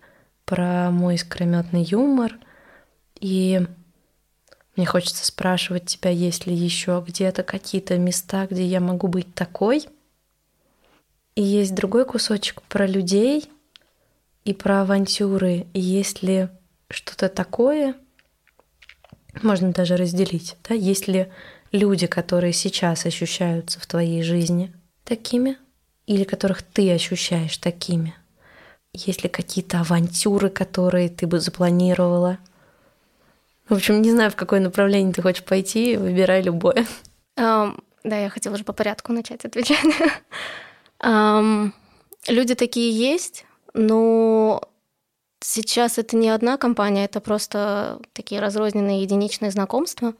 про 0.44 0.90
мой 0.90 1.16
искрометный 1.16 1.83
юмор. 1.83 2.38
И 3.20 3.61
мне 4.76 4.87
хочется 4.87 5.26
спрашивать 5.26 5.87
тебя, 5.87 6.11
есть 6.11 6.46
ли 6.46 6.55
еще 6.55 7.05
где-то 7.07 7.42
какие-то 7.42 7.98
места, 7.98 8.46
где 8.48 8.64
я 8.64 8.81
могу 8.81 9.09
быть 9.09 9.35
такой. 9.35 9.87
И 11.35 11.42
есть 11.42 11.74
другой 11.74 12.05
кусочек 12.05 12.62
про 12.62 12.87
людей 12.87 13.50
и 14.44 14.55
про 14.55 14.83
авантюры. 14.83 15.66
И 15.74 15.81
есть 15.81 16.22
ли 16.22 16.48
что-то 16.88 17.29
такое, 17.29 17.94
можно 19.42 19.72
даже 19.72 19.96
разделить, 19.96 20.57
да, 20.68 20.74
есть 20.74 21.07
ли 21.07 21.31
люди, 21.72 22.06
которые 22.06 22.52
сейчас 22.52 23.06
ощущаются 23.06 23.80
в 23.80 23.87
твоей 23.87 24.22
жизни 24.22 24.72
такими, 25.04 25.56
или 26.06 26.24
которых 26.24 26.62
ты 26.62 26.92
ощущаешь 26.92 27.56
такими? 27.59 28.14
Есть 28.92 29.22
ли 29.22 29.28
какие-то 29.28 29.80
авантюры, 29.80 30.50
которые 30.50 31.09
ты 31.09 31.26
бы 31.26 31.38
запланировала? 31.40 32.38
В 33.68 33.74
общем, 33.74 34.02
не 34.02 34.11
знаю, 34.11 34.33
в 34.33 34.37
какое 34.37 34.59
направление 34.59 35.12
ты 35.12 35.22
хочешь 35.22 35.44
пойти, 35.44 35.96
выбирай 35.96 36.42
любое. 36.42 36.87
Um, 37.38 37.80
да, 38.02 38.18
я 38.18 38.28
хотела 38.28 38.54
уже 38.54 38.64
по 38.64 38.72
порядку 38.72 39.12
начать 39.12 39.44
отвечать. 39.44 39.78
um, 41.04 41.70
люди 42.26 42.56
такие 42.56 42.90
есть, 42.90 43.44
но 43.72 44.61
сейчас 45.38 45.98
это 45.98 46.16
не 46.16 46.28
одна 46.28 46.56
компания, 46.56 47.04
это 47.04 47.20
просто 47.20 48.00
такие 48.12 48.40
разрозненные 48.40 49.02
единичные 49.02 49.52
знакомства. 49.52 50.14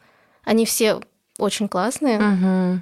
Они 0.45 0.65
все 0.65 1.01
очень 1.41 1.69
классные. 1.69 2.19
Угу. 2.19 2.81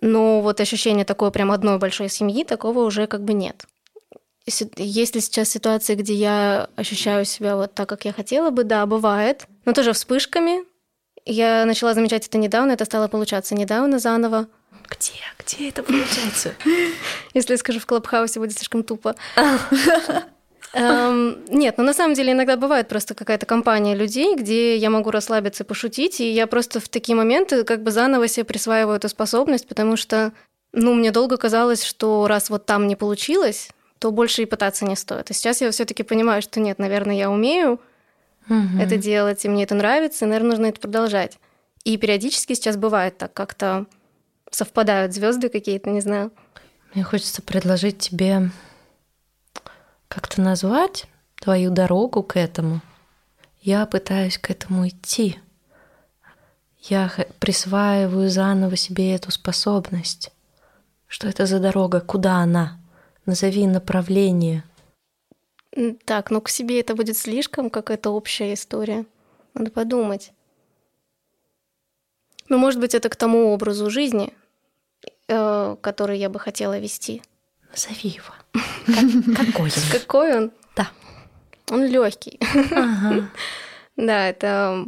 Но 0.00 0.40
вот 0.40 0.60
ощущение 0.60 1.04
такой 1.04 1.30
прям 1.30 1.50
одной 1.50 1.78
большой 1.78 2.08
семьи, 2.08 2.44
такого 2.44 2.80
уже 2.80 3.06
как 3.06 3.22
бы 3.22 3.32
нет. 3.32 3.66
Есть 4.76 5.14
ли 5.14 5.20
сейчас 5.20 5.50
ситуации, 5.50 5.94
где 5.94 6.14
я 6.14 6.70
ощущаю 6.76 7.24
себя 7.26 7.56
вот 7.56 7.74
так, 7.74 7.88
как 7.88 8.04
я 8.06 8.12
хотела 8.12 8.50
бы? 8.50 8.64
Да, 8.64 8.86
бывает. 8.86 9.46
Но 9.66 9.72
тоже 9.72 9.92
вспышками. 9.92 10.64
Я 11.26 11.66
начала 11.66 11.92
замечать 11.92 12.26
это 12.26 12.38
недавно, 12.38 12.72
это 12.72 12.86
стало 12.86 13.08
получаться 13.08 13.54
недавно 13.54 13.98
заново. 13.98 14.46
Где? 14.88 15.20
Где 15.38 15.68
это 15.68 15.82
получается? 15.82 16.54
Если 17.34 17.52
я 17.52 17.58
скажу 17.58 17.80
в 17.80 17.86
Клабхаусе, 17.86 18.40
будет 18.40 18.56
слишком 18.56 18.82
тупо. 18.82 19.14
Эм, 20.74 21.44
нет, 21.48 21.78
но 21.78 21.82
ну, 21.82 21.88
на 21.88 21.94
самом 21.94 22.14
деле 22.14 22.32
иногда 22.32 22.56
бывает 22.56 22.88
просто 22.88 23.14
какая-то 23.14 23.46
компания 23.46 23.94
людей, 23.94 24.36
где 24.36 24.76
я 24.76 24.90
могу 24.90 25.10
расслабиться 25.10 25.64
и 25.64 25.66
пошутить, 25.66 26.20
и 26.20 26.30
я 26.30 26.46
просто 26.46 26.80
в 26.80 26.88
такие 26.88 27.16
моменты 27.16 27.64
как 27.64 27.82
бы 27.82 27.90
заново 27.90 28.28
себе 28.28 28.44
присваиваю 28.44 28.96
эту 28.96 29.08
способность, 29.08 29.66
потому 29.66 29.96
что, 29.96 30.32
ну, 30.72 30.94
мне 30.94 31.10
долго 31.10 31.36
казалось, 31.36 31.82
что 31.82 32.26
раз 32.26 32.50
вот 32.50 32.66
там 32.66 32.86
не 32.86 32.96
получилось, 32.96 33.70
то 33.98 34.10
больше 34.10 34.42
и 34.42 34.46
пытаться 34.46 34.84
не 34.84 34.94
стоит. 34.94 35.30
А 35.30 35.34
сейчас 35.34 35.60
я 35.60 35.70
все-таки 35.70 36.02
понимаю, 36.02 36.42
что 36.42 36.60
нет, 36.60 36.78
наверное, 36.78 37.16
я 37.16 37.30
умею 37.30 37.80
угу. 38.48 38.78
это 38.80 38.96
делать, 38.96 39.44
и 39.44 39.48
мне 39.48 39.64
это 39.64 39.74
нравится, 39.74 40.24
и, 40.24 40.28
наверное, 40.28 40.50
нужно 40.50 40.66
это 40.66 40.80
продолжать. 40.80 41.38
И 41.84 41.96
периодически 41.96 42.52
сейчас 42.52 42.76
бывает 42.76 43.16
так, 43.16 43.32
как-то 43.32 43.86
совпадают 44.50 45.14
звезды 45.14 45.48
какие-то, 45.48 45.90
не 45.90 46.00
знаю. 46.00 46.30
Мне 46.94 47.04
хочется 47.04 47.42
предложить 47.42 47.98
тебе 47.98 48.50
как-то 50.08 50.40
назвать 50.40 51.06
твою 51.40 51.70
дорогу 51.70 52.22
к 52.22 52.36
этому. 52.36 52.80
Я 53.60 53.86
пытаюсь 53.86 54.38
к 54.38 54.50
этому 54.50 54.88
идти. 54.88 55.38
Я 56.80 57.10
присваиваю 57.38 58.30
заново 58.30 58.76
себе 58.76 59.14
эту 59.14 59.30
способность. 59.30 60.32
Что 61.06 61.28
это 61.28 61.46
за 61.46 61.58
дорога? 61.58 62.00
Куда 62.00 62.36
она? 62.36 62.80
Назови 63.26 63.66
направление. 63.66 64.64
Так, 66.04 66.30
ну 66.30 66.40
к 66.40 66.48
себе 66.48 66.80
это 66.80 66.94
будет 66.94 67.16
слишком, 67.16 67.70
как 67.70 67.90
это 67.90 68.10
общая 68.10 68.54
история. 68.54 69.06
Надо 69.54 69.70
подумать. 69.70 70.32
Ну, 72.48 72.58
может 72.58 72.80
быть, 72.80 72.94
это 72.94 73.08
к 73.08 73.16
тому 73.16 73.52
образу 73.52 73.90
жизни, 73.90 74.32
э, 75.28 75.76
который 75.80 76.18
я 76.18 76.30
бы 76.30 76.38
хотела 76.38 76.78
вести. 76.78 77.22
Назови 77.70 78.08
его. 78.08 78.34
какой 79.36 79.70
он? 79.70 79.90
Какой 79.92 80.36
он? 80.36 80.52
Да. 80.76 80.90
Он 81.70 81.84
легкий. 81.84 82.38
Да, 83.96 84.28
это 84.28 84.86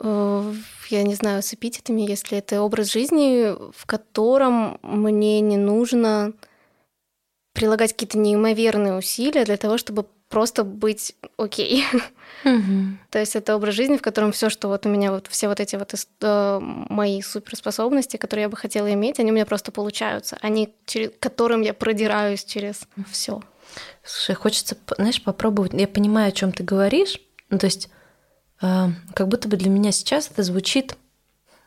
э, 0.00 0.54
я 0.88 1.02
не 1.04 1.14
знаю, 1.14 1.40
с 1.40 1.54
эпитетами, 1.54 2.02
если 2.02 2.38
это 2.38 2.62
образ 2.62 2.92
жизни, 2.92 3.54
в 3.72 3.86
котором 3.86 4.80
мне 4.82 5.40
не 5.40 5.56
нужно 5.56 6.32
прилагать 7.52 7.92
какие-то 7.92 8.18
неимоверные 8.18 8.96
усилия 8.96 9.44
для 9.44 9.56
того, 9.56 9.78
чтобы 9.78 10.06
просто 10.28 10.64
быть 10.64 11.14
окей. 11.36 11.84
Угу. 12.44 12.98
То 13.10 13.18
есть 13.18 13.36
это 13.36 13.56
образ 13.56 13.74
жизни, 13.74 13.96
в 13.96 14.02
котором 14.02 14.32
все, 14.32 14.50
что 14.50 14.68
вот 14.68 14.86
у 14.86 14.88
меня 14.88 15.10
вот 15.10 15.26
все 15.28 15.48
вот 15.48 15.60
эти 15.60 15.76
вот 15.76 15.94
э, 16.20 16.58
мои 16.60 17.22
суперспособности, 17.22 18.16
которые 18.16 18.44
я 18.44 18.48
бы 18.48 18.56
хотела 18.56 18.92
иметь, 18.92 19.18
они 19.18 19.30
у 19.30 19.34
меня 19.34 19.46
просто 19.46 19.72
получаются, 19.72 20.38
они 20.40 20.74
через 20.86 21.10
которым 21.20 21.62
я 21.62 21.74
продираюсь 21.74 22.44
через 22.44 22.82
все. 23.10 23.42
Слушай, 24.02 24.34
хочется, 24.34 24.76
знаешь, 24.96 25.22
попробовать. 25.22 25.72
Я 25.74 25.88
понимаю, 25.88 26.28
о 26.28 26.32
чем 26.32 26.52
ты 26.52 26.62
говоришь. 26.62 27.20
Ну, 27.50 27.58
то 27.58 27.66
есть, 27.66 27.90
э, 28.62 28.86
как 29.14 29.28
будто 29.28 29.48
бы 29.48 29.56
для 29.56 29.70
меня 29.70 29.92
сейчас 29.92 30.30
это 30.30 30.42
звучит, 30.42 30.96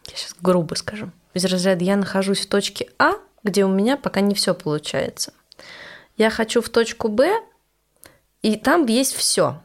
я 0.08 0.16
сейчас 0.16 0.36
грубо 0.42 0.76
скажу, 0.76 1.12
из 1.34 1.46
разряда 1.46 1.84
я 1.84 1.96
нахожусь 1.96 2.42
в 2.42 2.50
точке 2.50 2.90
А, 2.98 3.14
где 3.44 3.66
у 3.66 3.70
меня 3.70 3.98
пока 3.98 4.22
не 4.22 4.36
все 4.36 4.54
получается. 4.54 5.34
Я 6.18 6.30
хочу 6.30 6.62
в 6.62 6.70
точку 6.70 7.08
Б, 7.08 7.32
и 8.42 8.56
там 8.56 8.86
есть 8.86 9.14
все. 9.14 9.62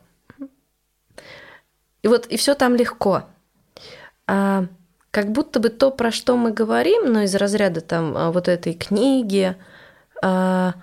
И 2.02 2.08
вот 2.08 2.26
и 2.26 2.36
все 2.36 2.54
там 2.54 2.76
легко. 2.76 3.24
А, 4.26 4.66
как 5.10 5.32
будто 5.32 5.60
бы 5.60 5.70
то, 5.70 5.90
про 5.90 6.12
что 6.12 6.36
мы 6.36 6.52
говорим, 6.52 7.12
но 7.12 7.22
из 7.22 7.34
разряда 7.34 7.80
там 7.80 8.16
а, 8.16 8.30
вот 8.30 8.48
этой 8.48 8.74
книги, 8.74 9.56
а, 10.22 10.74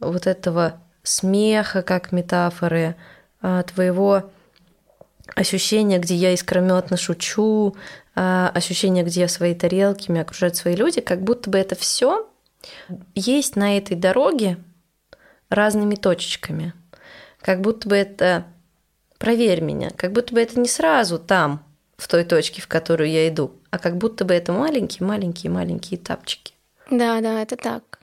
вот 0.00 0.26
этого 0.26 0.80
смеха 1.02 1.82
как 1.82 2.12
метафоры, 2.12 2.96
а, 3.40 3.62
твоего 3.62 4.30
ощущения, 5.34 5.98
где 5.98 6.16
я 6.16 6.32
искрометно 6.32 6.96
шучу, 6.96 7.76
а, 8.14 8.50
ощущение, 8.52 9.04
где 9.04 9.22
я 9.22 9.26
в 9.28 9.30
своей 9.30 9.54
тарелке, 9.54 10.12
меня 10.12 10.22
окружают 10.22 10.56
свои 10.56 10.74
люди, 10.74 11.00
как 11.00 11.22
будто 11.22 11.48
бы 11.48 11.58
это 11.58 11.76
все 11.76 12.28
есть 13.14 13.54
на 13.54 13.78
этой 13.78 13.96
дороге 13.96 14.58
разными 15.48 15.94
точечками– 15.94 16.74
как 17.40 17.60
будто 17.60 17.88
бы 17.88 17.96
это, 17.96 18.46
проверь 19.18 19.60
меня, 19.60 19.90
как 19.90 20.12
будто 20.12 20.34
бы 20.34 20.40
это 20.40 20.58
не 20.58 20.68
сразу 20.68 21.18
там, 21.18 21.64
в 21.96 22.06
той 22.08 22.24
точке, 22.24 22.62
в 22.62 22.68
которую 22.68 23.10
я 23.10 23.28
иду, 23.28 23.52
а 23.70 23.78
как 23.78 23.96
будто 23.98 24.24
бы 24.24 24.34
это 24.34 24.52
маленькие-маленькие-маленькие 24.52 25.98
этапчики. 25.98 26.54
Да, 26.90 27.20
да, 27.20 27.42
это 27.42 27.56
так. 27.56 27.98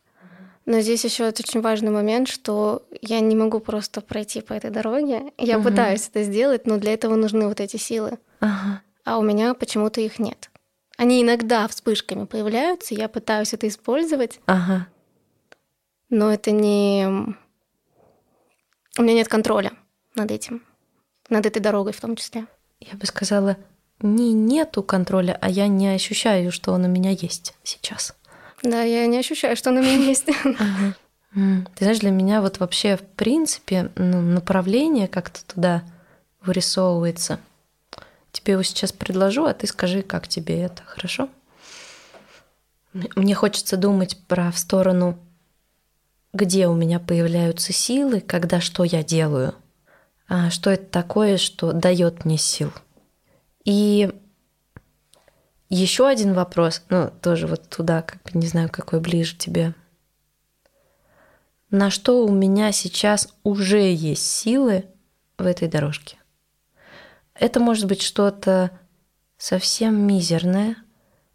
Но 0.65 0.79
здесь 0.81 1.05
еще 1.05 1.27
очень 1.27 1.61
важный 1.61 1.91
момент, 1.91 2.27
что 2.27 2.83
я 3.01 3.19
не 3.19 3.35
могу 3.35 3.59
просто 3.59 4.01
пройти 4.01 4.41
по 4.41 4.53
этой 4.53 4.71
дороге. 4.71 5.31
Я 5.37 5.57
угу. 5.57 5.69
пытаюсь 5.69 6.07
это 6.07 6.23
сделать, 6.23 6.65
но 6.65 6.77
для 6.77 6.93
этого 6.93 7.15
нужны 7.15 7.47
вот 7.47 7.59
эти 7.59 7.77
силы. 7.77 8.17
Ага. 8.39 8.81
А 9.03 9.19
у 9.19 9.21
меня 9.21 9.53
почему-то 9.53 10.01
их 10.01 10.17
нет. 10.17 10.49
Они 10.97 11.21
иногда 11.21 11.67
вспышками 11.67 12.25
появляются, 12.25 12.95
я 12.95 13.07
пытаюсь 13.07 13.53
это 13.53 13.67
использовать. 13.67 14.39
Ага. 14.47 14.87
Но 16.09 16.31
это 16.31 16.51
не 16.51 17.35
у 18.97 19.01
меня 19.01 19.13
нет 19.13 19.27
контроля 19.27 19.73
над 20.15 20.31
этим, 20.31 20.63
над 21.29 21.45
этой 21.45 21.59
дорогой 21.59 21.93
в 21.93 22.01
том 22.01 22.15
числе. 22.15 22.45
Я 22.79 22.97
бы 22.97 23.05
сказала, 23.05 23.57
не 24.01 24.33
нету 24.33 24.83
контроля, 24.83 25.37
а 25.41 25.49
я 25.49 25.67
не 25.67 25.89
ощущаю, 25.89 26.51
что 26.51 26.71
он 26.71 26.85
у 26.85 26.87
меня 26.87 27.11
есть 27.11 27.55
сейчас. 27.63 28.15
Да, 28.63 28.81
я 28.81 29.05
не 29.07 29.17
ощущаю, 29.17 29.55
что 29.55 29.69
он 29.69 29.77
у 29.77 29.81
меня 29.81 29.95
есть. 29.95 30.25
Ты 31.33 31.79
знаешь, 31.79 31.99
для 31.99 32.11
меня 32.11 32.41
вот 32.41 32.59
вообще 32.59 32.95
в 32.95 33.01
принципе 33.01 33.91
ну, 33.95 34.21
направление 34.21 35.07
как-то 35.09 35.43
туда 35.45 35.83
вырисовывается. 36.41 37.39
Тебе 38.31 38.53
его 38.53 38.63
сейчас 38.63 38.93
предложу, 38.93 39.45
а 39.45 39.53
ты 39.53 39.67
скажи, 39.67 40.01
как 40.01 40.27
тебе 40.27 40.61
это, 40.61 40.83
хорошо? 40.85 41.29
Мне 42.93 43.35
хочется 43.35 43.75
думать 43.75 44.17
про 44.27 44.51
в 44.51 44.57
сторону 44.57 45.17
где 46.35 46.67
у 46.67 46.75
меня 46.75 46.99
появляются 46.99 47.71
силы, 47.71 48.19
когда 48.19 48.59
что 48.59 48.83
я 48.83 49.03
делаю, 49.03 49.55
а 50.27 50.49
что 50.49 50.69
это 50.69 50.85
такое, 50.85 51.37
что 51.37 51.71
дает 51.71 52.25
мне 52.25 52.37
сил. 52.37 52.73
И 53.63 54.13
еще 55.69 56.07
один 56.07 56.33
вопрос, 56.33 56.83
ну, 56.89 57.09
тоже 57.21 57.47
вот 57.47 57.69
туда, 57.69 58.01
как 58.01 58.21
бы 58.23 58.31
не 58.37 58.47
знаю, 58.47 58.69
какой 58.69 58.99
ближе 58.99 59.37
тебе. 59.37 59.73
На 61.71 61.89
что 61.89 62.25
у 62.25 62.31
меня 62.31 62.73
сейчас 62.73 63.33
уже 63.43 63.93
есть 63.93 64.27
силы 64.27 64.85
в 65.37 65.45
этой 65.45 65.69
дорожке? 65.69 66.17
Это 67.33 67.61
может 67.61 67.85
быть 67.85 68.01
что-то 68.01 68.71
совсем 69.37 70.05
мизерное, 70.05 70.75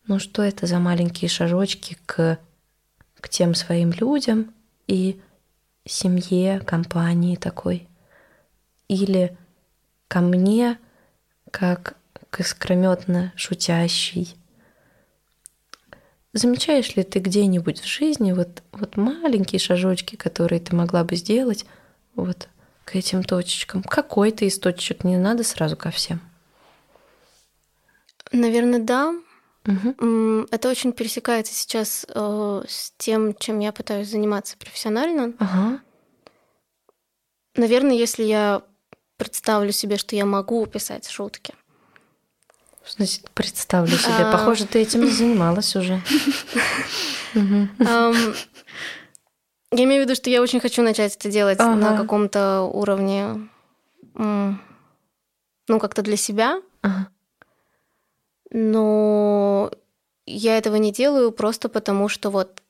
но 0.07 0.19
что 0.19 0.43
это 0.43 0.67
за 0.67 0.79
маленькие 0.79 1.31
шажочки 1.31 1.97
к, 2.05 2.39
к 3.19 3.29
тем 3.31 3.55
своим 3.55 3.93
людям 3.93 4.53
и 4.91 5.21
семье, 5.87 6.61
компании 6.61 7.37
такой? 7.37 7.89
Или 8.89 9.37
ко 10.09 10.21
мне, 10.21 10.79
как 11.53 11.97
к 12.31 12.41
искрометно 12.41 13.33
шутящий. 13.37 14.37
Замечаешь 16.33 16.95
ли 16.97 17.05
ты 17.05 17.21
где-нибудь 17.21 17.81
в 17.81 17.87
жизни 17.87 18.33
вот, 18.33 18.63
вот 18.73 18.97
маленькие 18.97 19.61
шажочки, 19.61 20.17
которые 20.17 20.61
ты 20.61 20.75
могла 20.75 21.05
бы 21.05 21.17
сделать 21.17 21.67
вот 22.17 22.49
к 22.85 22.97
этим 22.97 23.23
точечкам? 23.23 23.83
Какой-то 23.83 24.45
из 24.45 24.59
точечек, 24.59 25.05
не 25.05 25.17
надо 25.17 25.45
сразу 25.45 25.77
ко 25.77 25.91
всем. 25.91 26.21
Наверное, 28.33 28.81
да. 28.81 29.15
Угу. 29.67 30.47
Это 30.51 30.69
очень 30.69 30.93
пересекается 30.93 31.55
сейчас 31.55 32.07
э, 32.09 32.63
с 32.67 32.93
тем, 32.97 33.35
чем 33.35 33.59
я 33.59 33.73
пытаюсь 33.73 34.09
заниматься 34.09 34.57
профессионально. 34.57 35.35
Ага. 35.39 35.81
Наверное, 37.57 37.95
если 37.95 38.25
я 38.25 38.63
представлю 39.17 39.73
себе, 39.73 39.97
что 39.99 40.17
я 40.17 40.25
могу 40.25 40.65
писать 40.67 41.09
шутки, 41.09 41.55
Значит, 42.87 43.31
представлю 43.31 43.97
себе. 43.97 44.15
А... 44.15 44.33
Похоже, 44.33 44.67
ты 44.67 44.81
этим 44.81 45.05
не 45.05 45.11
занималась 45.11 45.77
уже. 45.77 46.01
Я 49.73 49.85
имею 49.85 50.03
в 50.03 50.05
виду, 50.07 50.17
что 50.17 50.29
я 50.31 50.43
очень 50.43 50.59
хочу 50.59 50.83
начать 50.83 51.15
это 51.15 51.31
делать 51.31 51.61
на 51.61 51.97
каком-то 51.97 52.63
уровне, 52.63 53.49
ну, 54.15 54.59
как-то 55.69 56.03
для 56.03 56.17
себя. 56.17 56.61
Но 58.51 59.71
я 60.27 60.59
этого 60.59 60.77
не 60.77 60.93
делаю 60.93 61.33
просто 61.33 61.69
потому, 61.69 62.09
что 62.09 62.31
вот 62.31 62.63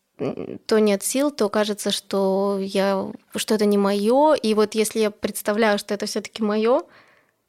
то 0.66 0.78
нет 0.78 1.02
сил, 1.02 1.30
то 1.30 1.48
кажется, 1.48 1.90
что 1.90 2.58
я 2.60 3.10
что 3.34 3.54
это 3.54 3.64
не 3.64 3.78
мое. 3.78 4.34
И 4.34 4.52
вот 4.54 4.74
если 4.74 5.00
я 5.00 5.10
представляю, 5.10 5.78
что 5.78 5.94
это 5.94 6.06
все-таки 6.06 6.42
мое, 6.42 6.82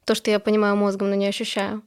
то, 0.04 0.14
что 0.14 0.30
я 0.30 0.40
понимаю 0.40 0.76
мозгом, 0.76 1.10
но 1.10 1.14
не 1.14 1.26
ощущаю, 1.26 1.82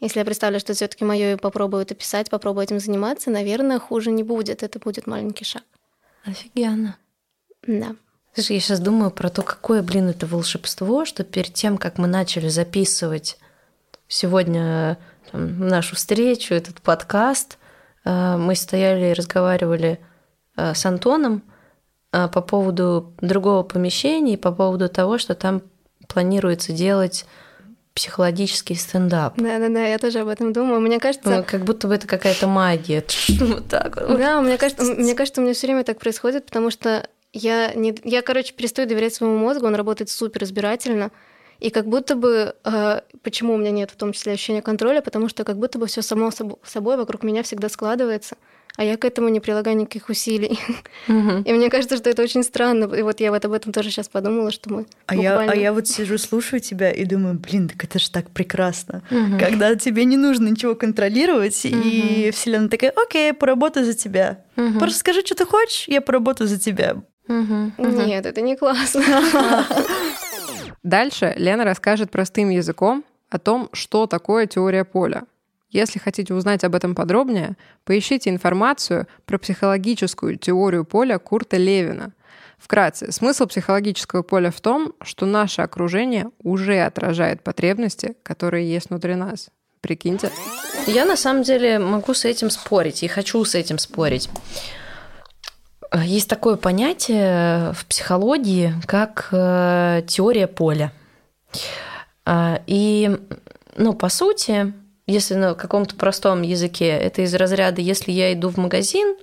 если 0.00 0.20
я 0.20 0.24
представлю, 0.24 0.58
что 0.60 0.72
все-таки 0.72 1.04
мое 1.04 1.34
и 1.34 1.36
попробую 1.36 1.82
это 1.82 1.94
писать, 1.94 2.30
попробую 2.30 2.64
этим 2.64 2.80
заниматься, 2.80 3.30
наверное, 3.30 3.78
хуже 3.78 4.10
не 4.10 4.22
будет. 4.22 4.62
Это 4.62 4.78
будет 4.78 5.06
маленький 5.06 5.44
шаг. 5.44 5.62
Офигенно. 6.24 6.96
Да. 7.66 7.96
Слушай, 8.32 8.54
я 8.54 8.60
сейчас 8.60 8.80
думаю 8.80 9.10
про 9.10 9.28
то, 9.28 9.42
какое, 9.42 9.82
блин, 9.82 10.08
это 10.08 10.26
волшебство, 10.26 11.04
что 11.04 11.24
перед 11.24 11.52
тем, 11.52 11.76
как 11.76 11.98
мы 11.98 12.06
начали 12.06 12.48
записывать 12.48 13.38
сегодня 14.08 14.98
там, 15.30 15.68
нашу 15.68 15.96
встречу, 15.96 16.54
этот 16.54 16.80
подкаст, 16.80 17.58
э, 18.04 18.36
мы 18.36 18.54
стояли 18.54 19.10
и 19.10 19.12
разговаривали 19.12 20.00
э, 20.56 20.74
с 20.74 20.84
Антоном 20.86 21.42
э, 22.12 22.28
по 22.28 22.40
поводу 22.40 23.14
другого 23.20 23.62
помещения 23.62 24.34
и 24.34 24.38
по 24.38 24.52
поводу 24.52 24.88
того, 24.88 25.18
что 25.18 25.34
там 25.34 25.62
планируется 26.08 26.72
делать 26.72 27.26
психологический 27.94 28.76
стендап. 28.76 29.34
Да-да-да, 29.36 29.84
я 29.86 29.98
тоже 29.98 30.20
об 30.20 30.28
этом 30.28 30.52
думаю. 30.52 30.80
Мне 30.80 30.98
кажется... 31.00 31.28
Ну, 31.28 31.44
как 31.46 31.64
будто 31.64 31.88
бы 31.88 31.94
это 31.94 32.06
какая-то 32.06 32.46
магия. 32.46 33.04
Вот 33.40 33.68
так. 33.68 33.96
Да, 33.96 34.40
мне 34.40 34.56
кажется, 34.58 34.84
мне 34.84 35.14
кажется, 35.14 35.40
у 35.40 35.44
меня 35.44 35.54
все 35.54 35.66
время 35.66 35.84
так 35.84 35.98
происходит, 35.98 36.46
потому 36.46 36.70
что 36.70 37.06
я, 37.32 37.72
не, 37.74 37.94
я, 38.04 38.22
короче, 38.22 38.54
перестаю 38.54 38.88
доверять 38.88 39.14
своему 39.14 39.38
мозгу, 39.38 39.66
он 39.66 39.74
работает 39.74 40.10
супер 40.10 40.44
избирательно, 40.44 41.10
и 41.60 41.70
как 41.70 41.86
будто 41.86 42.16
бы, 42.16 42.54
э, 42.64 43.00
почему 43.22 43.54
у 43.54 43.56
меня 43.56 43.70
нет 43.70 43.90
в 43.90 43.96
том 43.96 44.12
числе 44.12 44.32
ощущения 44.32 44.62
контроля, 44.62 45.00
потому 45.00 45.28
что 45.28 45.44
как 45.44 45.58
будто 45.58 45.78
бы 45.78 45.86
все 45.86 46.02
само 46.02 46.30
собой 46.64 46.96
вокруг 46.96 47.22
меня 47.22 47.42
всегда 47.42 47.68
складывается 47.68 48.36
а 48.76 48.84
я 48.84 48.96
к 48.96 49.04
этому 49.04 49.28
не 49.28 49.40
прилагаю 49.40 49.76
никаких 49.76 50.08
усилий. 50.08 50.58
Угу. 51.08 51.42
И 51.44 51.52
мне 51.52 51.70
кажется, 51.70 51.96
что 51.96 52.08
это 52.08 52.22
очень 52.22 52.42
странно. 52.42 52.84
И 52.94 53.02
вот 53.02 53.20
я 53.20 53.30
вот 53.30 53.44
об 53.44 53.52
этом 53.52 53.72
тоже 53.72 53.90
сейчас 53.90 54.08
подумала, 54.08 54.50
что 54.50 54.72
мы 54.72 54.86
а 55.06 55.14
буквально... 55.14 55.50
я, 55.50 55.50
а 55.50 55.54
я 55.54 55.72
вот 55.72 55.88
сижу, 55.88 56.18
слушаю 56.18 56.60
тебя 56.60 56.90
и 56.90 57.04
думаю, 57.04 57.34
блин, 57.34 57.68
так 57.68 57.82
это 57.84 57.98
же 57.98 58.10
так 58.10 58.30
прекрасно. 58.30 59.02
Угу. 59.10 59.38
Когда 59.38 59.74
тебе 59.74 60.04
не 60.04 60.16
нужно 60.16 60.48
ничего 60.48 60.74
контролировать, 60.74 61.64
угу. 61.64 61.76
и 61.76 62.30
Вселенная 62.30 62.68
такая, 62.68 62.92
окей, 62.96 63.32
поработаю 63.32 63.84
за 63.84 63.94
тебя. 63.94 64.44
Угу. 64.56 64.78
Просто 64.78 65.00
скажи, 65.00 65.20
что 65.20 65.34
ты 65.34 65.44
хочешь, 65.44 65.86
я 65.88 66.00
поработаю 66.00 66.48
за 66.48 66.58
тебя. 66.58 66.96
Угу. 67.30 67.90
Нет, 68.06 68.26
это 68.26 68.40
не 68.40 68.56
классно. 68.56 69.02
Дальше 70.82 71.32
Лена 71.36 71.64
расскажет 71.64 72.10
простым 72.10 72.50
языком 72.50 73.04
о 73.28 73.38
том, 73.38 73.68
что 73.72 74.06
такое 74.06 74.46
теория 74.46 74.84
поля. 74.84 75.22
Если 75.70 76.00
хотите 76.00 76.34
узнать 76.34 76.64
об 76.64 76.74
этом 76.74 76.96
подробнее, 76.96 77.56
поищите 77.84 78.30
информацию 78.30 79.06
про 79.26 79.38
психологическую 79.38 80.36
теорию 80.36 80.84
поля 80.84 81.18
Курта 81.18 81.56
Левина. 81.56 82.12
Вкратце, 82.58 83.12
смысл 83.12 83.46
психологического 83.46 84.22
поля 84.22 84.50
в 84.50 84.60
том, 84.60 84.92
что 85.00 85.26
наше 85.26 85.62
окружение 85.62 86.30
уже 86.42 86.80
отражает 86.80 87.44
потребности, 87.44 88.16
которые 88.24 88.68
есть 88.68 88.90
внутри 88.90 89.14
нас. 89.14 89.50
Прикиньте. 89.80 90.30
Я 90.86 91.06
на 91.06 91.16
самом 91.16 91.44
деле 91.44 91.78
могу 91.78 92.12
с 92.12 92.24
этим 92.24 92.50
спорить 92.50 93.04
и 93.04 93.08
хочу 93.08 93.44
с 93.44 93.54
этим 93.54 93.78
спорить. 93.78 94.28
Есть 95.92 96.28
такое 96.28 96.56
понятие 96.56 97.72
в 97.72 97.84
психологии, 97.86 98.74
как 98.86 99.28
э, 99.32 100.02
теория 100.06 100.46
поля. 100.46 100.92
А, 102.24 102.60
и, 102.66 103.18
ну, 103.76 103.94
по 103.94 104.08
сути, 104.08 104.72
если 105.10 105.34
на 105.34 105.54
каком-то 105.54 105.96
простом 105.96 106.42
языке, 106.42 106.88
это 106.88 107.22
из 107.22 107.34
разряда, 107.34 107.80
если 107.80 108.12
я 108.12 108.32
иду 108.32 108.48
в 108.50 108.56
магазин 108.56 109.16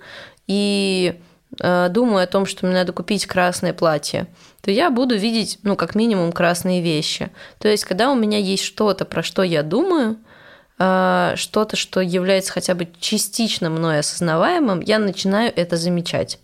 и 0.45 1.21
э, 1.61 1.87
думаю 1.89 2.23
о 2.23 2.27
том, 2.27 2.45
что 2.45 2.65
мне 2.65 2.75
надо 2.75 2.91
купить 2.91 3.25
красное 3.25 3.73
платье, 3.73 4.27
то 4.61 4.69
я 4.69 4.89
буду 4.89 5.15
видеть, 5.15 5.59
ну, 5.63 5.77
как 5.77 5.95
минимум, 5.95 6.33
красные 6.33 6.81
вещи. 6.81 7.31
То 7.59 7.69
есть, 7.69 7.85
когда 7.85 8.11
у 8.11 8.15
меня 8.15 8.37
есть 8.37 8.63
что-то, 8.63 9.05
про 9.05 9.23
что 9.23 9.43
я 9.43 9.63
думаю, 9.63 10.17
э, 10.79 11.33
что-то, 11.37 11.77
что 11.77 12.01
является 12.01 12.51
хотя 12.51 12.75
бы 12.75 12.89
частично 12.99 13.69
мной 13.69 13.99
осознаваемым, 13.99 14.81
я 14.81 14.99
начинаю 14.99 15.53
это 15.55 15.77
замечать. 15.77 16.39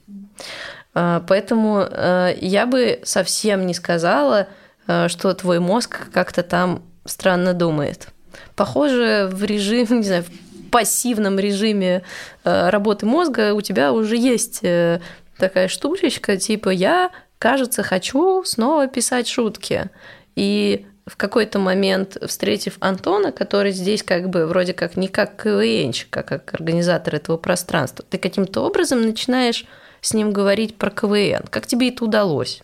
Э, 0.93 1.21
поэтому 1.27 1.79
э, 1.79 2.35
я 2.41 2.65
бы 2.65 2.99
совсем 3.03 3.65
не 3.65 3.73
сказала, 3.73 4.47
э, 4.87 5.07
что 5.07 5.33
твой 5.33 5.59
мозг 5.59 6.11
как-то 6.11 6.43
там 6.43 6.83
странно 7.05 7.53
думает. 7.53 8.07
Похоже, 8.55 9.29
в 9.31 9.43
режиме, 9.43 9.87
не 9.97 10.03
знаю, 10.03 10.23
в 10.23 10.69
пассивном 10.69 11.39
режиме 11.39 12.03
э, 12.43 12.69
работы 12.69 13.05
мозга 13.05 13.53
у 13.53 13.61
тебя 13.61 13.93
уже 13.93 14.17
есть 14.17 14.61
такая 15.37 15.67
штучечка, 15.67 16.37
типа 16.37 16.69
я, 16.69 17.11
кажется, 17.37 17.83
хочу 17.83 18.43
снова 18.45 18.87
писать 18.87 19.27
шутки. 19.27 19.89
И 20.35 20.85
в 21.05 21.17
какой-то 21.17 21.59
момент, 21.59 22.17
встретив 22.25 22.77
Антона, 22.79 23.31
который 23.31 23.71
здесь 23.71 24.03
как 24.03 24.29
бы 24.29 24.45
вроде 24.45 24.73
как 24.73 24.95
не 24.95 25.07
как 25.07 25.41
КВНщик, 25.41 26.15
а 26.15 26.23
как 26.23 26.53
организатор 26.53 27.15
этого 27.15 27.37
пространства, 27.37 28.05
ты 28.09 28.17
каким-то 28.17 28.61
образом 28.61 29.01
начинаешь 29.01 29.65
с 30.03 30.13
ним 30.13 30.31
говорить 30.31 30.77
про 30.77 30.91
КВН. 30.91 31.47
Как 31.49 31.65
тебе 31.65 31.89
это 31.89 32.03
удалось? 32.03 32.61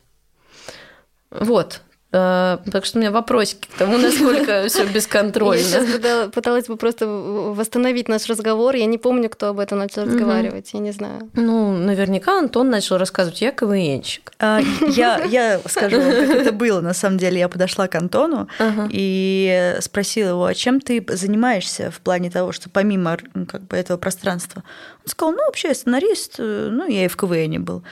Вот, 1.31 1.81
так 2.11 2.85
что 2.85 2.97
у 2.97 3.01
меня 3.01 3.11
вопросики 3.11 3.67
к 3.67 3.77
тому, 3.77 3.97
насколько 3.97 4.65
все 4.67 4.85
бесконтрольно. 4.85 5.59
Я 5.59 5.85
сейчас 5.85 6.31
пыталась 6.31 6.67
бы 6.67 6.75
просто 6.75 7.07
восстановить 7.07 8.07
наш 8.07 8.27
разговор. 8.27 8.75
Я 8.75 8.85
не 8.87 8.97
помню, 8.97 9.29
кто 9.29 9.49
об 9.49 9.59
этом 9.59 9.77
начал 9.77 10.05
разговаривать. 10.05 10.71
Я 10.73 10.79
не 10.79 10.91
знаю. 10.91 11.29
Ну, 11.33 11.77
наверняка 11.77 12.39
Антон 12.39 12.69
начал 12.69 12.97
рассказывать, 12.97 13.41
я 13.41 13.51
КВНщик. 13.51 14.31
А, 14.39 14.59
я, 14.87 15.23
я 15.25 15.61
скажу 15.67 16.01
вам, 16.01 16.11
как 16.11 16.29
это 16.29 16.51
было. 16.51 16.81
На 16.81 16.93
самом 16.93 17.19
деле, 17.19 17.39
я 17.39 17.47
подошла 17.47 17.87
к 17.87 17.95
Антону 17.95 18.47
и 18.89 19.75
спросила 19.81 20.29
его, 20.29 20.45
а 20.45 20.53
чем 20.55 20.81
ты 20.81 21.05
занимаешься 21.09 21.91
в 21.91 21.99
плане 22.01 22.31
того, 22.31 22.51
что 22.51 22.69
помимо 22.69 23.17
как 23.47 23.61
бы, 23.63 23.77
этого 23.77 23.97
пространства? 23.97 24.63
Он 25.05 25.11
сказал, 25.11 25.33
ну, 25.33 25.45
вообще 25.45 25.69
я 25.69 25.75
сценарист, 25.75 26.35
э, 26.39 26.69
ну, 26.71 26.87
я 26.87 27.05
и 27.05 27.07
в 27.07 27.17
КВН 27.17 27.63
был. 27.63 27.83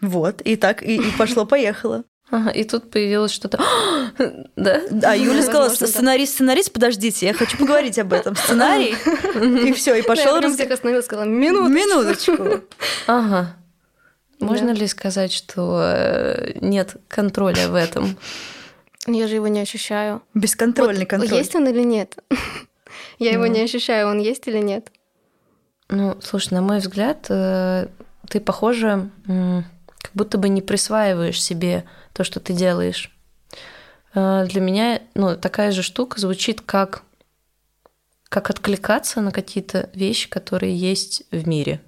Вот, 0.00 0.40
и 0.42 0.56
так, 0.56 0.82
и, 0.82 0.96
и 0.96 1.10
пошло-поехало. 1.16 2.04
Ага, 2.32 2.48
и 2.50 2.64
тут 2.64 2.90
появилось 2.90 3.30
что-то. 3.30 3.58
да? 4.56 4.80
А 5.02 5.14
Юля 5.16 5.42
сказала, 5.42 5.68
сценарист, 5.68 6.32
сценарист, 6.34 6.72
подождите, 6.72 7.26
я 7.26 7.34
хочу 7.34 7.58
поговорить 7.58 7.98
об 7.98 8.12
этом. 8.14 8.34
Сценарий. 8.34 8.94
И 9.68 9.72
все, 9.74 9.94
и 9.94 10.02
пошел 10.02 10.40
раз. 10.40 10.54
всех 10.54 10.70
остановил, 10.70 11.02
сказала, 11.02 11.26
минуточку. 11.26 12.32
Минуточку. 12.42 12.64
Ага. 13.06 13.54
Можно 14.40 14.70
ли 14.70 14.86
сказать, 14.86 15.30
что 15.32 15.82
э, 15.84 16.52
нет 16.60 16.96
контроля 17.06 17.68
в 17.68 17.74
этом? 17.74 18.16
Я 19.06 19.28
же 19.28 19.34
его 19.34 19.48
не 19.48 19.60
ощущаю. 19.60 20.22
Бесконтрольный 20.32 21.00
Вот 21.00 21.08
контроль. 21.10 21.38
Есть 21.38 21.54
он 21.54 21.68
или 21.68 21.82
нет? 21.82 22.16
Я 23.18 23.32
его 23.32 23.46
Ну. 23.46 23.52
не 23.52 23.60
ощущаю, 23.60 24.08
он 24.08 24.18
есть 24.20 24.48
или 24.48 24.58
нет? 24.58 24.90
Ну, 25.90 26.16
слушай, 26.22 26.54
на 26.54 26.62
мой 26.62 26.78
взгляд, 26.78 27.26
э, 27.28 27.88
ты 28.30 28.40
похоже, 28.40 29.10
м, 29.28 29.64
как 30.02 30.12
будто 30.14 30.38
бы 30.38 30.48
не 30.48 30.60
присваиваешь 30.60 31.42
себе 31.42 31.84
то, 32.12 32.24
что 32.24 32.40
ты 32.40 32.52
делаешь. 32.52 33.10
Э, 34.14 34.46
Для 34.48 34.60
меня, 34.60 35.00
ну, 35.14 35.36
такая 35.36 35.72
же 35.72 35.82
штука 35.82 36.20
звучит 36.20 36.60
как 36.60 37.02
как 38.32 38.48
откликаться 38.48 39.20
на 39.20 39.30
какие-то 39.30 39.90
вещи, 39.92 40.26
которые 40.26 40.74
есть 40.74 41.24
в 41.30 41.46
мире. 41.46 41.82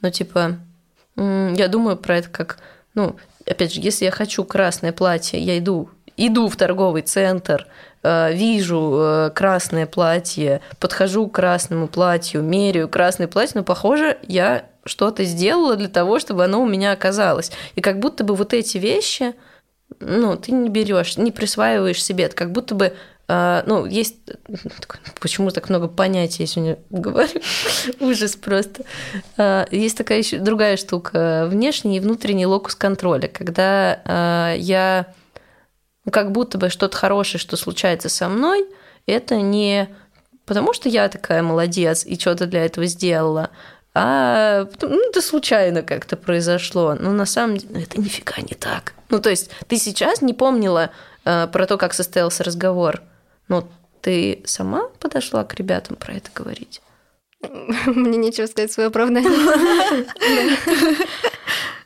Ну, 0.00 0.10
типа, 0.10 0.60
я 1.16 1.66
думаю 1.66 1.96
про 1.96 2.18
это 2.18 2.28
как, 2.28 2.58
ну, 2.94 3.16
опять 3.46 3.74
же, 3.74 3.80
если 3.80 4.04
я 4.04 4.12
хочу 4.12 4.44
красное 4.44 4.92
платье, 4.92 5.40
я 5.40 5.58
иду, 5.58 5.90
иду 6.16 6.46
в 6.46 6.54
торговый 6.54 7.02
центр, 7.02 7.66
э, 8.04 8.32
вижу 8.32 8.96
э, 8.96 9.30
красное 9.34 9.86
платье, 9.86 10.60
подхожу 10.78 11.26
к 11.26 11.34
красному 11.34 11.88
платью, 11.88 12.42
меряю 12.42 12.88
красное 12.88 13.26
платье, 13.26 13.54
но, 13.56 13.64
похоже, 13.64 14.18
я 14.22 14.66
что-то 14.84 15.24
сделала 15.24 15.76
для 15.76 15.88
того, 15.88 16.18
чтобы 16.18 16.44
оно 16.44 16.62
у 16.62 16.66
меня 16.66 16.92
оказалось. 16.92 17.52
И 17.74 17.80
как 17.80 17.98
будто 17.98 18.24
бы 18.24 18.34
вот 18.34 18.52
эти 18.52 18.78
вещи, 18.78 19.34
ну, 20.00 20.36
ты 20.36 20.52
не 20.52 20.68
берешь, 20.68 21.16
не 21.16 21.30
присваиваешь 21.30 22.02
себе. 22.02 22.24
Это 22.24 22.34
как 22.36 22.52
будто 22.52 22.74
бы, 22.74 22.94
э, 23.28 23.62
ну, 23.66 23.86
есть... 23.86 24.16
Почему 25.20 25.50
так 25.50 25.68
много 25.68 25.88
понятий 25.88 26.42
я 26.42 26.46
сегодня 26.46 26.78
говорю? 26.90 27.40
Ужас 28.00 28.36
просто. 28.36 28.84
Э, 29.36 29.66
Есть 29.70 29.98
такая 29.98 30.18
еще 30.18 30.38
другая 30.38 30.76
штука. 30.76 31.46
Внешний 31.48 31.98
и 31.98 32.00
внутренний 32.00 32.46
локус 32.46 32.74
контроля. 32.74 33.28
Когда 33.28 34.00
э, 34.04 34.58
я... 34.58 35.06
ну, 36.04 36.12
Как 36.12 36.32
будто 36.32 36.58
бы 36.58 36.70
что-то 36.70 36.96
хорошее, 36.96 37.40
что 37.40 37.56
случается 37.56 38.08
со 38.08 38.28
мной, 38.28 38.66
это 39.06 39.36
не 39.36 39.88
потому, 40.46 40.72
что 40.72 40.88
я 40.88 41.08
такая 41.08 41.42
молодец 41.42 42.04
и 42.04 42.18
что-то 42.18 42.46
для 42.46 42.64
этого 42.64 42.86
сделала, 42.86 43.50
а 43.94 44.66
ну, 44.80 45.10
это 45.10 45.20
случайно 45.20 45.82
как-то 45.82 46.16
произошло. 46.16 46.96
Но 46.98 47.12
на 47.12 47.26
самом 47.26 47.58
деле 47.58 47.82
это 47.82 48.00
нифига 48.00 48.36
не 48.38 48.54
так. 48.54 48.94
Ну, 49.10 49.20
то 49.20 49.28
есть 49.30 49.50
ты 49.68 49.76
сейчас 49.76 50.22
не 50.22 50.32
помнила 50.32 50.90
э, 51.24 51.46
про 51.48 51.66
то, 51.66 51.76
как 51.76 51.92
состоялся 51.92 52.42
разговор, 52.44 53.02
но 53.48 53.68
ты 54.00 54.42
сама 54.46 54.88
подошла 54.98 55.44
к 55.44 55.54
ребятам 55.54 55.96
про 55.96 56.14
это 56.14 56.30
говорить? 56.34 56.80
Мне 57.86 58.18
нечего 58.18 58.46
сказать 58.46 58.72
свое 58.72 58.88
оправдание. 58.88 59.30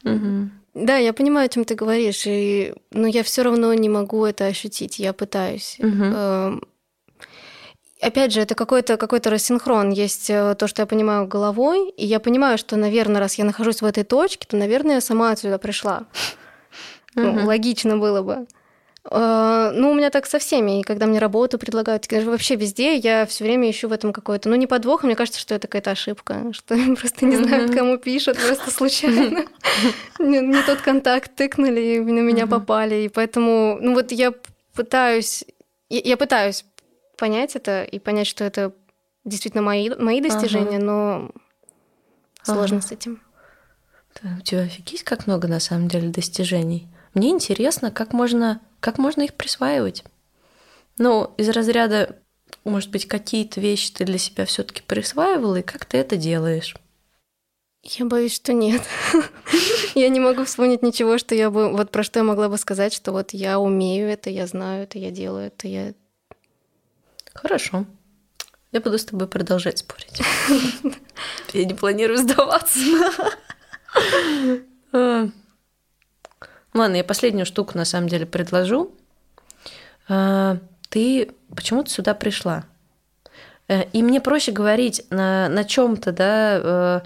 Да, 0.79 0.99
я 0.99 1.15
понимаю, 1.15 1.47
о 1.47 1.49
чем 1.49 1.65
ты 1.65 1.75
говоришь, 1.75 2.25
и... 2.27 2.75
но 2.91 3.07
я 3.07 3.23
все 3.23 3.43
равно 3.43 3.73
не 3.73 3.89
могу 3.89 4.27
это 4.27 4.45
ощутить. 4.45 4.99
Я 4.99 5.15
пытаюсь. 5.15 5.79
Опять 8.01 8.33
же, 8.33 8.41
это 8.41 8.55
какой-то 8.55 8.99
какой 8.99 9.21
рассинхрон. 9.25 9.91
Есть 9.91 10.29
э, 10.29 10.55
то, 10.59 10.67
что 10.69 10.83
я 10.83 10.87
понимаю 10.87 11.27
головой, 11.27 11.89
и 11.91 12.05
я 12.05 12.21
понимаю, 12.21 12.59
что, 12.59 12.77
наверное, 12.77 13.21
раз 13.21 13.37
я 13.37 13.45
нахожусь 13.45 13.81
в 13.81 13.87
этой 13.87 14.05
точке, 14.05 14.47
то, 14.47 14.57
наверное, 14.57 14.97
я 14.97 15.01
сама 15.01 15.31
отсюда 15.31 15.59
пришла. 15.59 16.05
Ну, 17.15 17.47
логично 17.47 17.97
было 17.97 18.21
бы. 18.21 18.47
Э, 19.11 19.71
Ну, 19.75 19.93
у 19.93 19.95
меня 19.95 20.11
так 20.11 20.27
со 20.27 20.39
всеми. 20.39 20.81
И 20.81 20.83
когда 20.83 21.07
мне 21.07 21.19
работу 21.19 21.59
предлагают, 21.59 22.07
вообще 22.13 22.57
везде, 22.57 22.97
я 22.97 23.25
все 23.25 23.45
время 23.45 23.71
ищу 23.71 23.89
в 23.89 23.93
этом 23.93 24.13
какой-то, 24.13 24.51
ну, 24.51 24.57
не 24.57 24.67
подвох, 24.67 25.03
мне 25.03 25.17
кажется, 25.17 25.41
что 25.41 25.55
это 25.55 25.67
какая-то 25.67 25.93
ошибка, 25.93 26.45
что 26.53 26.77
просто 26.97 27.25
не 27.25 27.37
знают, 27.37 27.75
кому 27.75 27.97
пишут, 27.97 28.37
просто 28.37 28.71
случайно. 28.71 29.47
Не 30.19 30.63
тот 30.63 30.81
контакт 30.81 31.35
тыкнули, 31.35 31.81
и 31.81 32.01
на 32.01 32.21
меня 32.21 32.47
попали. 32.47 33.05
И 33.05 33.09
поэтому, 33.09 33.79
ну, 33.81 33.95
вот 33.95 34.13
я 34.13 34.35
пытаюсь, 34.75 35.45
я 35.89 36.17
пытаюсь 36.19 36.65
понять 37.17 37.57
это 37.57 37.83
и 37.83 37.99
понять, 37.99 38.27
что 38.27 38.45
это 38.45 38.73
действительно 39.25 39.63
мои, 39.63 39.91
мои 39.91 40.21
достижения, 40.21 40.79
но 40.79 41.31
сложно 42.43 42.79
Ага. 42.79 42.87
с 42.87 42.93
этим. 42.93 43.23
Да, 44.23 44.37
У 44.39 44.43
тебя 44.43 44.61
офигеть, 44.61 45.03
как 45.03 45.27
много 45.27 45.49
на 45.49 45.61
самом 45.61 45.89
деле 45.89 46.09
достижений. 46.09 46.89
Мне 47.15 47.31
интересно, 47.31 47.91
как 47.91 48.13
можно, 48.13 48.61
как 48.81 48.99
можно 48.99 49.23
их 49.23 49.35
присваивать. 49.35 50.05
Ну, 50.99 51.35
из 51.37 51.49
разряда, 51.51 52.19
может 52.65 52.91
быть, 52.91 53.07
какие-то 53.07 53.61
вещи 53.61 53.93
ты 53.93 54.05
для 54.05 54.19
себя 54.19 54.47
все-таки 54.47 54.83
присваивала, 54.83 55.57
и 55.57 55.63
как 55.63 55.85
ты 55.85 55.99
это 55.99 56.17
делаешь? 56.17 56.77
Я 57.83 58.07
боюсь, 58.07 58.35
что 58.35 58.53
нет. 58.53 58.83
Я 59.95 60.09
не 60.09 60.19
могу 60.19 60.45
вспомнить 60.45 60.83
ничего, 60.83 61.19
что 61.19 61.35
я 61.35 61.51
бы... 61.51 61.71
Вот 61.71 61.91
про 61.91 62.03
что 62.03 62.19
я 62.19 62.25
могла 62.25 62.49
бы 62.49 62.59
сказать, 62.59 62.93
что 62.93 63.13
вот 63.13 63.33
я 63.33 63.61
умею 63.61 64.09
это, 64.09 64.29
я 64.29 64.47
знаю 64.47 64.83
это, 64.83 64.99
я 64.99 65.11
делаю 65.11 65.47
это, 65.47 65.69
я... 65.69 65.95
Хорошо. 67.37 67.85
Я 68.73 68.81
буду 68.81 68.99
с 68.99 69.05
тобой 69.05 69.29
продолжать 69.29 69.79
спорить. 69.79 70.21
Я 71.53 71.65
не 71.65 71.75
планирую 71.75 72.19
сдаваться. 72.19 72.81
А. 74.93 75.29
Ладно, 76.75 76.97
я 76.97 77.05
последнюю 77.05 77.47
штуку 77.47 77.79
на 77.79 77.87
самом 77.87 78.09
деле 78.09 78.27
предложу. 78.27 78.95
А, 80.09 80.59
Ты 80.91 81.31
почему-то 81.55 81.89
сюда 81.89 82.13
пришла. 82.15 82.65
Э, 83.69 83.85
И 83.93 84.03
мне 84.03 84.21
проще 84.21 84.53
говорить 84.53 85.05
на, 85.09 85.49
на 85.49 85.65
чем-то, 85.65 86.13
да, 86.13 87.03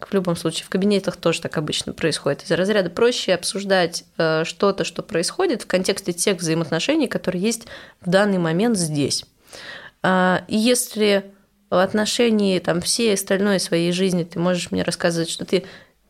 э, 0.00 0.06
в 0.08 0.14
любом 0.14 0.36
случае, 0.36 0.64
в 0.64 0.68
кабинетах 0.68 1.16
тоже 1.16 1.40
так 1.40 1.56
обычно 1.58 1.92
происходит. 1.92 2.44
Из 2.44 2.50
разряда 2.50 2.90
проще 2.90 3.34
обсуждать 3.34 4.04
э, 4.18 4.44
что-то, 4.44 4.84
что 4.84 5.02
происходит 5.02 5.62
в 5.62 5.66
контексте 5.66 6.12
тех 6.12 6.38
взаимоотношений, 6.38 7.08
которые 7.08 7.42
есть 7.42 7.66
в 8.00 8.10
данный 8.10 8.38
момент 8.38 8.76
здесь. 8.76 9.24
А, 10.02 10.44
И 10.48 10.56
если 10.56 11.24
в 11.70 11.78
отношении 11.78 12.58
там, 12.58 12.80
всей 12.80 13.14
остальной 13.14 13.60
своей 13.60 13.92
жизни 13.92 14.24
ты 14.24 14.38
можешь 14.38 14.70
мне 14.70 14.82
рассказывать, 14.82 15.30
что 15.30 15.44
ты 15.44 15.64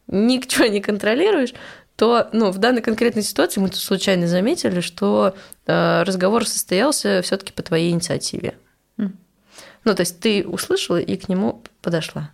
ничего 0.06 0.66
не 0.66 0.80
контролируешь, 0.80 1.52
то 1.96 2.30
ну, 2.32 2.50
в 2.50 2.56
данной 2.58 2.80
конкретной 2.80 3.22
ситуации 3.22 3.60
мы 3.60 3.68
тут 3.68 3.78
случайно 3.78 4.26
заметили, 4.26 4.80
что 4.80 5.34
э, 5.66 6.02
разговор 6.02 6.46
состоялся 6.46 7.20
все-таки 7.22 7.52
по 7.52 7.62
твоей 7.62 7.90
инициативе. 7.90 8.54
Мгм. 8.96 9.18
Ну, 9.84 9.94
то 9.94 10.00
есть 10.00 10.18
ты 10.18 10.46
услышала 10.46 10.98
и 10.98 11.16
к 11.18 11.28
нему 11.28 11.62
подошла. 11.82 12.30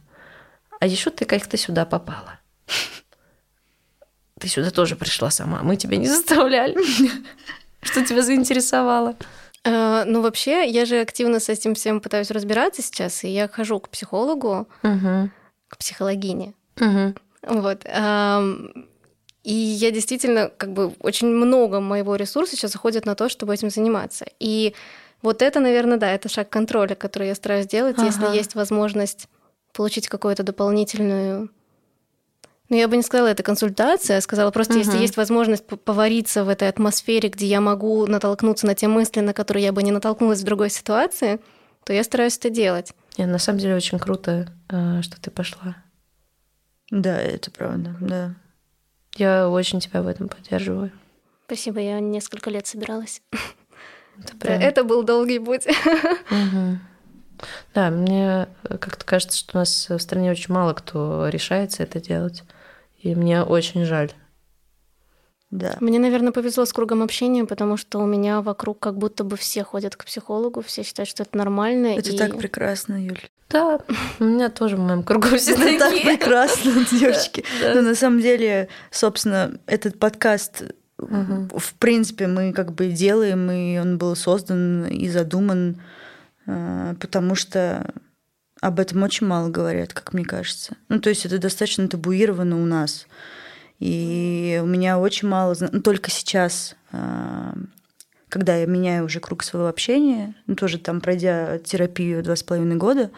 А 0.81 0.87
еще 0.87 1.11
ты 1.11 1.25
как-то 1.25 1.57
сюда 1.57 1.85
попала. 1.87 2.39
Ты 4.39 4.49
сюда 4.49 4.71
тоже 4.71 4.97
пришла 4.97 5.31
сама. 5.31 5.63
Мы 5.63 5.77
тебя 5.77 5.97
не 5.97 6.07
заставляли. 6.09 6.77
Что 7.83 8.05
тебя 8.05 8.23
заинтересовало? 8.23 9.17
Э, 9.65 10.05
Ну, 10.07 10.21
вообще, 10.21 10.69
я 10.69 10.85
же 10.85 11.01
активно 11.01 11.41
с 11.41 11.49
этим 11.49 11.75
всем 11.75 12.01
пытаюсь 12.01 12.31
разбираться 12.31 12.83
сейчас, 12.83 13.25
и 13.25 13.29
я 13.29 13.49
хожу 13.49 13.81
к 13.81 13.89
психологу, 13.89 14.69
Угу. 14.83 15.31
к 15.69 15.79
психологине. 15.79 16.53
Угу. 16.81 17.15
Вот. 17.55 17.85
И 19.45 19.53
я 19.55 19.91
действительно, 19.93 20.49
как 20.49 20.73
бы, 20.73 20.93
очень 20.99 21.29
много 21.29 21.81
моего 21.81 22.17
ресурса 22.17 22.57
сейчас 22.57 22.75
уходит 22.75 23.07
на 23.07 23.15
то, 23.15 23.29
чтобы 23.29 23.55
этим 23.55 23.71
заниматься. 23.71 24.27
И 24.41 24.75
вот 25.23 25.41
это, 25.41 25.61
наверное, 25.61 25.99
да, 25.99 26.11
это 26.11 26.29
шаг 26.29 26.49
контроля, 26.51 26.97
который 26.97 27.29
я 27.29 27.35
стараюсь 27.37 27.67
делать, 27.69 27.95
Ага. 27.97 28.07
если 28.07 28.37
есть 28.37 28.57
возможность 28.57 29.29
получить 29.77 30.09
какую-то 30.09 30.43
дополнительную... 30.43 31.51
Ну, 32.69 32.77
я 32.77 32.89
бы 32.89 32.97
не 32.97 33.03
сказала, 33.05 33.29
это 33.29 33.45
консультация, 33.45 34.17
я 34.17 34.21
сказала 34.21 34.51
просто, 34.51 34.75
если 34.75 34.93
Мгм. 34.93 35.01
есть 35.03 35.17
возможность 35.17 35.65
повариться 35.67 36.43
в 36.45 36.49
этой 36.49 36.69
атмосфере, 36.69 37.29
где 37.29 37.47
я 37.47 37.61
могу 37.61 38.07
натолкнуться 38.07 38.67
на 38.67 38.75
те 38.75 38.89
мысли, 38.89 39.21
на 39.21 39.33
которые 39.33 39.65
я 39.65 39.73
бы 39.73 39.85
не 39.85 39.93
натолкнулась 39.93 40.41
в 40.41 40.45
другой 40.45 40.71
ситуации, 40.71 41.39
то 41.85 41.93
я 41.93 42.03
стараюсь 42.03 42.37
это 42.39 42.51
делать. 42.51 42.93
Не, 43.19 43.27
на 43.27 43.39
самом 43.39 43.61
деле 43.61 43.77
очень 43.77 44.01
круто, 44.01 44.49
э, 44.69 45.03
что 45.03 45.21
ты 45.21 45.31
пошла. 45.31 45.77
Да, 46.91 47.17
это 47.21 47.51
правда, 47.53 47.95
да. 48.01 48.35
Я 49.15 49.49
очень 49.49 49.79
тебя 49.81 50.03
в 50.03 50.09
этом 50.09 50.29
поддерживаю. 50.29 50.91
Спасибо, 51.47 51.79
я 51.79 52.01
несколько 52.01 52.51
лет 52.51 52.67
собиралась. 52.67 53.23
Это 54.19 54.37
прям- 54.39 54.61
Это 54.61 54.83
был 54.83 55.05
долгий 55.05 55.39
путь. 55.39 55.67
Мгм. 56.31 56.81
Да, 57.75 57.91
мне 57.91 58.49
как-то 58.65 59.05
кажется, 59.05 59.37
что 59.39 59.57
у 59.57 59.59
нас 59.61 59.89
в 59.89 59.99
стране 59.99 60.31
очень 60.31 60.53
мало 60.53 60.73
кто 60.75 61.29
решается 61.29 61.83
это 61.83 62.01
делать. 62.01 62.43
И 63.01 63.15
мне 63.15 63.43
очень 63.43 63.85
жаль. 63.85 64.11
Да. 65.51 65.77
Мне, 65.81 65.99
наверное, 66.01 66.33
повезло 66.33 66.65
с 66.65 66.73
кругом 66.73 67.03
общения, 67.03 67.45
потому 67.45 67.77
что 67.77 68.01
у 68.01 68.07
меня 68.07 68.41
вокруг 68.43 68.81
как 68.81 68.99
будто 68.99 69.23
бы 69.23 69.37
все 69.37 69.63
ходят 69.63 69.95
к 69.95 70.05
психологу, 70.05 70.61
все 70.63 70.83
считают, 70.83 71.09
что 71.09 71.23
это 71.23 71.39
нормально. 71.39 71.97
Это 71.97 72.11
и- 72.11 72.17
так 72.19 72.37
прекрасно, 72.37 72.95
Юль. 73.03 73.21
Да, 73.49 73.79
у 74.19 74.25
меня 74.25 74.49
тоже 74.49 74.77
в 74.77 74.81
моем 74.81 75.05
кругу 75.05 75.29
все 75.37 75.53
Это 75.53 75.79
так 75.79 75.93
такие. 75.93 76.17
прекрасно, 76.17 76.73
девочки. 76.99 77.45
Да. 77.63 77.75
Но 77.75 77.83
на 77.83 77.95
самом 77.95 78.21
деле, 78.21 78.69
собственно, 78.91 79.57
этот 79.67 80.01
подкаст, 80.01 80.65
в 80.99 81.75
принципе, 81.79 82.27
мы 82.27 82.53
как 82.53 82.73
бы 82.73 82.89
делаем, 82.89 83.49
и 83.51 83.79
он 83.79 83.99
был 83.99 84.17
создан 84.17 84.87
и 84.87 85.09
задуман, 85.09 85.71
э, 85.71 85.77
потому 86.47 87.35
что 87.35 87.93
об 88.61 88.81
этом 88.81 89.03
очень 89.03 89.27
мало 89.27 89.49
говорят, 89.49 89.93
как 89.93 90.13
мне 90.13 90.25
кажется. 90.25 90.77
Ну, 90.89 91.01
то 91.01 91.11
есть 91.11 91.27
это 91.27 91.39
достаточно 91.39 91.89
табуировано 91.89 92.61
у 92.61 92.67
нас. 92.67 93.07
И 93.79 94.59
у 94.63 94.67
меня 94.67 94.99
очень 94.99 95.29
мало... 95.29 95.55
Ну, 95.61 95.83
только 95.83 96.11
сейчас, 96.11 96.75
а, 96.91 97.55
когда 98.31 98.57
я 98.57 98.67
меняю 98.67 99.05
уже 99.05 99.21
круг 99.21 99.43
своего 99.43 99.69
общения, 99.69 100.35
ну, 100.47 100.55
тоже 100.55 100.79
там 100.79 101.03
пройдя 101.03 101.59
терапию 101.59 102.23
два 102.23 102.37
с 102.37 102.43
половиной 102.43 102.77
года, 102.77 103.11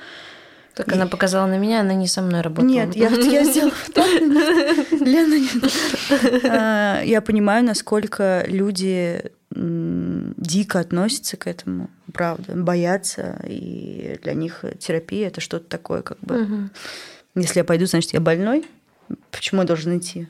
так 0.74 0.92
она 0.92 1.06
показала 1.06 1.46
на 1.46 1.58
меня, 1.58 1.80
она 1.80 1.94
не 1.94 2.06
со 2.06 2.22
мной 2.22 2.40
работала. 2.40 2.70
Нет, 2.70 2.94
я, 2.94 3.08
я 3.08 3.44
сделала 3.44 3.72
Лена, 5.00 5.44
Я 7.04 7.20
понимаю, 7.20 7.64
насколько 7.64 8.44
люди 8.46 9.32
дико 9.50 10.80
относятся 10.80 11.36
к 11.36 11.46
этому, 11.46 11.90
правда, 12.12 12.54
боятся, 12.54 13.40
и 13.46 14.18
для 14.22 14.34
них 14.34 14.64
терапия 14.78 15.28
это 15.28 15.40
что-то 15.40 15.66
такое, 15.68 16.02
как 16.02 16.18
бы. 16.20 16.70
Если 17.34 17.60
я 17.60 17.64
пойду, 17.64 17.86
значит, 17.86 18.12
я 18.12 18.20
больной. 18.20 18.66
Почему 19.30 19.62
я 19.62 19.66
должен 19.66 19.96
идти? 19.96 20.28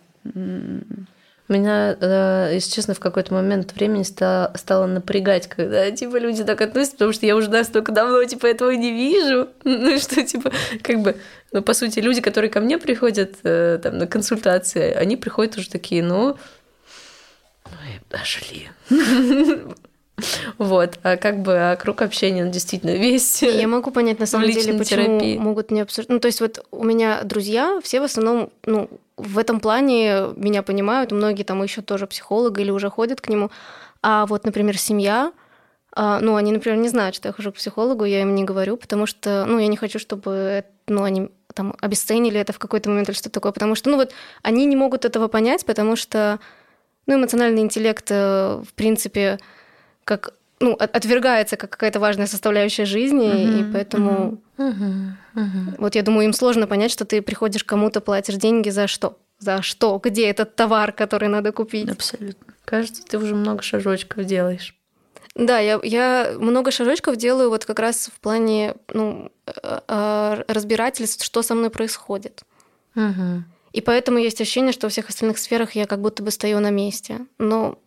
Меня, 1.49 1.97
э, 1.99 2.51
если 2.53 2.71
честно, 2.71 2.93
в 2.93 3.01
какой-то 3.01 3.33
момент 3.33 3.73
времени 3.73 4.03
стало, 4.03 4.53
стало 4.55 4.85
напрягать, 4.87 5.49
когда, 5.49 5.91
типа, 5.91 6.19
люди 6.19 6.45
так 6.45 6.61
относятся, 6.61 6.97
потому 6.97 7.15
что 7.15 7.25
я 7.25 7.37
уже 7.37 7.49
настолько 7.49 7.91
давно, 7.91 8.23
типа, 8.25 8.47
этого 8.47 8.71
не 8.73 8.93
вижу. 8.93 9.49
Ну, 9.65 9.99
что, 9.99 10.23
типа, 10.23 10.53
как 10.83 11.01
бы, 11.01 11.17
ну, 11.53 11.63
по 11.63 11.73
сути, 11.73 12.01
люди, 12.01 12.21
которые 12.21 12.51
ко 12.51 12.61
мне 12.61 12.77
приходят 12.77 13.37
э, 13.45 13.79
там 13.83 13.97
на 13.97 14.07
консультации, 14.07 14.93
они 14.93 15.17
приходят 15.17 15.57
уже 15.57 15.71
такие, 15.71 16.03
ну, 16.03 16.37
мы 17.71 18.01
дошли. 18.11 18.69
Вот, 20.59 20.99
а 21.05 21.17
как 21.17 21.43
бы 21.43 21.57
а 21.57 21.77
круг 21.77 22.03
общения, 22.03 22.45
он 22.45 22.51
действительно 22.51 22.91
весь. 22.91 23.41
Я 23.41 23.69
могу 23.69 23.93
понять, 23.93 24.19
на 24.19 24.27
самом 24.27 24.51
деле, 24.51 24.77
почему 24.77 25.05
терапии. 25.05 25.39
могут 25.39 25.71
не 25.71 25.81
обсуждать. 25.81 26.09
Ну, 26.09 26.19
то 26.19 26.27
есть 26.27 26.41
вот 26.41 26.67
у 26.73 26.85
меня 26.85 27.23
друзья, 27.23 27.79
все 27.85 28.01
в 28.01 28.03
основном, 28.03 28.51
ну, 28.67 28.91
в 29.17 29.39
этом 29.39 29.61
плане 29.61 30.31
меня 30.35 30.65
понимают, 30.65 31.13
многие 31.13 31.45
там 31.45 31.63
ищут 31.63 31.87
тоже 31.87 32.09
психолога 32.09 32.61
или 32.61 32.71
уже 32.71 32.91
ходят 32.91 33.21
к 33.21 33.29
нему. 33.29 33.51
А 34.03 34.27
вот, 34.27 34.45
например, 34.45 34.77
семья, 34.77 35.33
а, 35.93 36.21
ну, 36.21 36.37
они, 36.37 36.53
например, 36.53 36.79
не 36.79 36.89
знают, 36.89 37.17
что 37.17 37.29
я 37.29 37.33
хожу 37.33 37.51
к 37.53 37.57
психологу, 37.57 38.05
я 38.05 38.23
им 38.23 38.35
не 38.35 38.45
говорю, 38.45 38.77
потому 38.77 39.07
что, 39.07 39.45
ну, 39.47 39.59
я 39.59 39.67
не 39.67 39.77
хочу, 39.77 39.99
чтобы, 39.99 40.65
ну, 40.87 41.03
они 41.03 41.31
там 41.55 41.75
обесценили 41.81 42.39
это 42.39 42.53
в 42.53 42.59
какой-то 42.59 42.89
момент 42.89 43.09
или 43.09 43.17
что-то 43.17 43.35
такое, 43.35 43.53
потому 43.53 43.75
что, 43.75 43.91
ну, 43.91 43.97
вот 43.97 44.13
они 44.43 44.67
не 44.67 44.77
могут 44.77 45.05
этого 45.05 45.27
понять, 45.29 45.65
потому 45.67 45.97
что, 45.97 46.39
ну, 47.09 47.17
эмоциональный 47.17 47.63
интеллект, 47.63 48.07
э, 48.11 48.63
в 48.63 48.73
принципе, 48.75 49.39
как 50.05 50.35
ну, 50.61 50.75
отвергается 50.75 51.57
как 51.57 51.71
какая-то 51.71 52.01
важная 52.01 52.27
составляющая 52.27 52.85
жизни, 52.85 53.29
uh-huh, 53.29 53.61
и 53.61 53.73
поэтому 53.73 54.41
uh-huh, 54.57 55.13
uh-huh. 55.35 55.75
вот 55.79 55.95
я 55.95 56.03
думаю, 56.03 56.27
им 56.27 56.33
сложно 56.33 56.67
понять, 56.67 56.91
что 56.91 57.05
ты 57.05 57.23
приходишь 57.23 57.65
кому-то, 57.65 58.01
платишь 58.01 58.35
деньги 58.35 58.71
за 58.71 58.87
что? 58.87 59.19
За 59.39 59.63
что? 59.63 60.01
Где 60.03 60.29
этот 60.29 60.57
товар, 60.57 60.93
который 60.93 61.29
надо 61.29 61.53
купить? 61.53 61.89
Абсолютно. 61.89 62.55
Кажется, 62.65 63.03
ты 63.05 63.19
уже 63.19 63.35
много 63.35 63.63
шажочков 63.63 64.25
делаешь. 64.25 64.75
Да, 65.35 65.61
я, 65.61 65.79
я 65.85 66.35
много 66.39 66.73
шажочков 66.73 67.17
делаю 67.17 67.49
вот 67.49 67.65
как 67.65 67.79
раз 67.79 68.11
в 68.13 68.19
плане 68.21 68.75
ну, 68.93 69.31
э, 69.47 69.81
э, 69.87 70.43
разбирательств, 70.49 71.25
что 71.25 71.43
со 71.43 71.55
мной 71.55 71.71
происходит. 71.71 72.43
Угу. 72.97 73.45
И 73.73 73.81
поэтому 73.81 74.19
есть 74.19 74.41
ощущение, 74.41 74.73
что 74.73 74.87
во 74.87 74.91
всех 74.91 75.09
остальных 75.09 75.39
сферах 75.39 75.73
я 75.73 75.87
как 75.87 76.01
будто 76.01 76.23
бы 76.23 76.31
стою 76.31 76.61
на 76.61 76.71
месте. 76.71 77.27
Но 77.39 77.79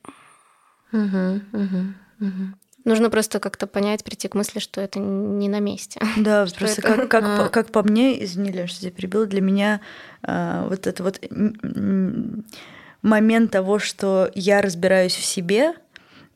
угу, 0.92 1.42
угу, 1.54 1.94
угу. 2.20 2.56
Нужно 2.84 3.12
просто 3.12 3.40
как-то 3.40 3.68
понять, 3.68 4.04
прийти 4.04 4.28
к 4.28 4.34
мысли, 4.34 4.60
что 4.60 4.82
это 4.82 5.00
не 5.00 5.50
на 5.50 5.60
месте. 5.60 6.00
Да, 6.18 6.48
просто 6.58 6.82
это... 6.82 6.96
как, 6.96 7.10
как, 7.10 7.24
а... 7.24 7.38
по, 7.38 7.50
как 7.50 7.72
по 7.72 7.84
мне, 7.84 8.24
извини, 8.24 8.66
что 8.68 8.86
я 8.86 8.92
перебила, 8.92 9.26
для 9.26 9.42
меня 9.42 9.82
а, 10.24 10.68
вот 10.68 10.88
это 10.88 11.04
вот 11.04 11.20
момент 13.02 13.52
того, 13.52 13.80
что 13.80 14.32
я 14.34 14.62
разбираюсь 14.62 15.16
в 15.16 15.24
себе, 15.24 15.74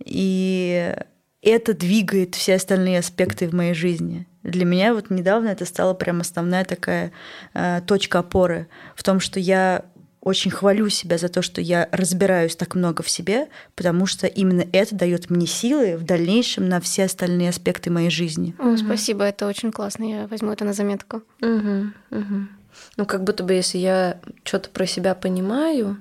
и 0.03 0.95
это 1.41 1.73
двигает 1.73 2.35
все 2.35 2.55
остальные 2.55 2.99
аспекты 2.99 3.47
в 3.47 3.53
моей 3.53 3.73
жизни. 3.73 4.27
Для 4.45 4.63
меня 4.63 4.93
вот 4.93 5.09
недавно 5.09 5.49
это 5.49 5.65
стало 5.65 5.95
прям 5.95 6.21
основная 6.21 6.63
такая 6.65 7.11
э, 7.53 7.81
точка 7.85 8.19
опоры 8.19 8.67
в 8.95 9.03
том, 9.03 9.19
что 9.19 9.39
я 9.39 9.85
очень 10.21 10.51
хвалю 10.51 10.89
себя 10.89 11.17
за 11.17 11.29
то, 11.29 11.41
что 11.41 11.61
я 11.61 11.89
разбираюсь 11.91 12.55
так 12.55 12.75
много 12.75 13.03
в 13.03 13.09
себе, 13.09 13.47
потому 13.75 14.05
что 14.05 14.27
именно 14.27 14.65
это 14.71 14.95
дает 14.95 15.29
мне 15.29 15.45
силы 15.45 15.97
в 15.97 16.03
дальнейшем 16.03 16.67
на 16.69 16.79
все 16.79 17.05
остальные 17.05 17.49
аспекты 17.49 17.91
моей 17.91 18.09
жизни. 18.09 18.55
О, 18.59 18.69
угу. 18.69 18.77
Спасибо, 18.77 19.23
это 19.23 19.47
очень 19.47 19.71
классно. 19.71 20.03
Я 20.03 20.27
возьму 20.27 20.51
это 20.51 20.63
на 20.65 20.73
заметку. 20.73 21.21
Угу, 21.41 21.91
угу. 22.11 22.47
Ну, 22.97 23.05
как 23.05 23.23
будто 23.23 23.43
бы, 23.43 23.53
если 23.53 23.77
я 23.77 24.19
что-то 24.43 24.69
про 24.69 24.85
себя 24.85 25.15
понимаю, 25.15 25.97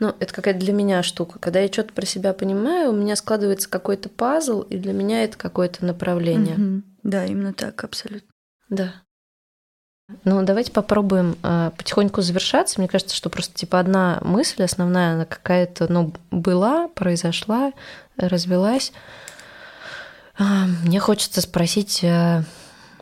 ну, 0.00 0.14
это 0.18 0.32
какая-то 0.34 0.60
для 0.60 0.72
меня 0.72 1.02
штука. 1.02 1.38
Когда 1.38 1.60
я 1.60 1.68
что-то 1.68 1.92
про 1.92 2.04
себя 2.04 2.32
понимаю, 2.32 2.90
у 2.90 2.96
меня 2.96 3.14
складывается 3.16 3.68
какой-то 3.68 4.08
пазл, 4.08 4.62
и 4.62 4.76
для 4.76 4.92
меня 4.92 5.24
это 5.24 5.38
какое-то 5.38 5.84
направление. 5.84 6.56
Угу. 6.56 6.82
Да, 7.04 7.24
именно 7.24 7.52
так, 7.52 7.84
абсолютно. 7.84 8.28
Да. 8.68 8.94
Ну, 10.24 10.42
давайте 10.42 10.70
попробуем 10.70 11.36
э, 11.42 11.70
потихоньку 11.76 12.20
завершаться. 12.20 12.78
Мне 12.78 12.88
кажется, 12.88 13.16
что 13.16 13.30
просто 13.30 13.54
типа 13.54 13.80
одна 13.80 14.18
мысль 14.22 14.62
основная, 14.62 15.14
она 15.14 15.24
какая-то, 15.24 15.90
ну, 15.90 16.12
была, 16.30 16.88
произошла, 16.88 17.72
развелась. 18.16 18.92
Э, 20.38 20.66
мне 20.84 21.00
хочется 21.00 21.40
спросить, 21.40 22.02
э, 22.02 22.42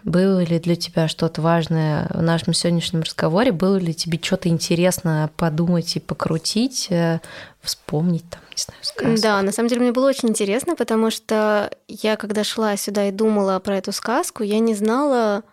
было 0.05 0.43
ли 0.43 0.59
для 0.59 0.77
тебя 0.77 1.09
что-то 1.09 1.43
важное 1.43 2.09
в 2.13 2.23
нашем 2.23 2.55
сегодняшнем 2.55 3.03
разговоре? 3.03 3.53
Было 3.53 3.77
ли 3.77 3.95
тебе 3.95 4.19
что-то 4.21 4.49
интересно 4.49 5.31
подумать 5.37 5.97
и 5.97 6.01
покрутить, 6.01 6.89
э, 6.91 7.21
вспомнить 7.61 8.29
там, 8.29 8.41
не 8.51 8.57
знаю, 8.57 8.81
сказку? 8.83 9.23
Да, 9.23 9.43
на 9.43 9.53
самом 9.53 9.69
деле 9.69 9.83
мне 9.83 9.93
было 9.93 10.09
очень 10.09 10.31
интересно, 10.31 10.77
потому 10.77 11.11
что 11.11 11.71
я, 11.89 12.17
когда 12.17 12.45
шла 12.45 12.77
сюда 12.77 13.09
и 13.09 13.13
думала 13.13 13.59
про 13.61 13.77
эту 13.77 13.93
сказку, 13.93 14.43
я 14.43 14.59
не 14.59 14.75
знала, 14.75 15.45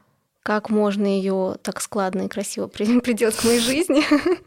как 0.44 0.70
можно 0.70 1.06
ее 1.06 1.58
так 1.62 1.80
складно 1.82 2.24
и 2.24 2.28
красиво 2.28 2.68
приделать 2.68 3.36
к 3.36 3.44
моей 3.44 3.60
жизни. 3.60 4.04
ну, 4.12 4.38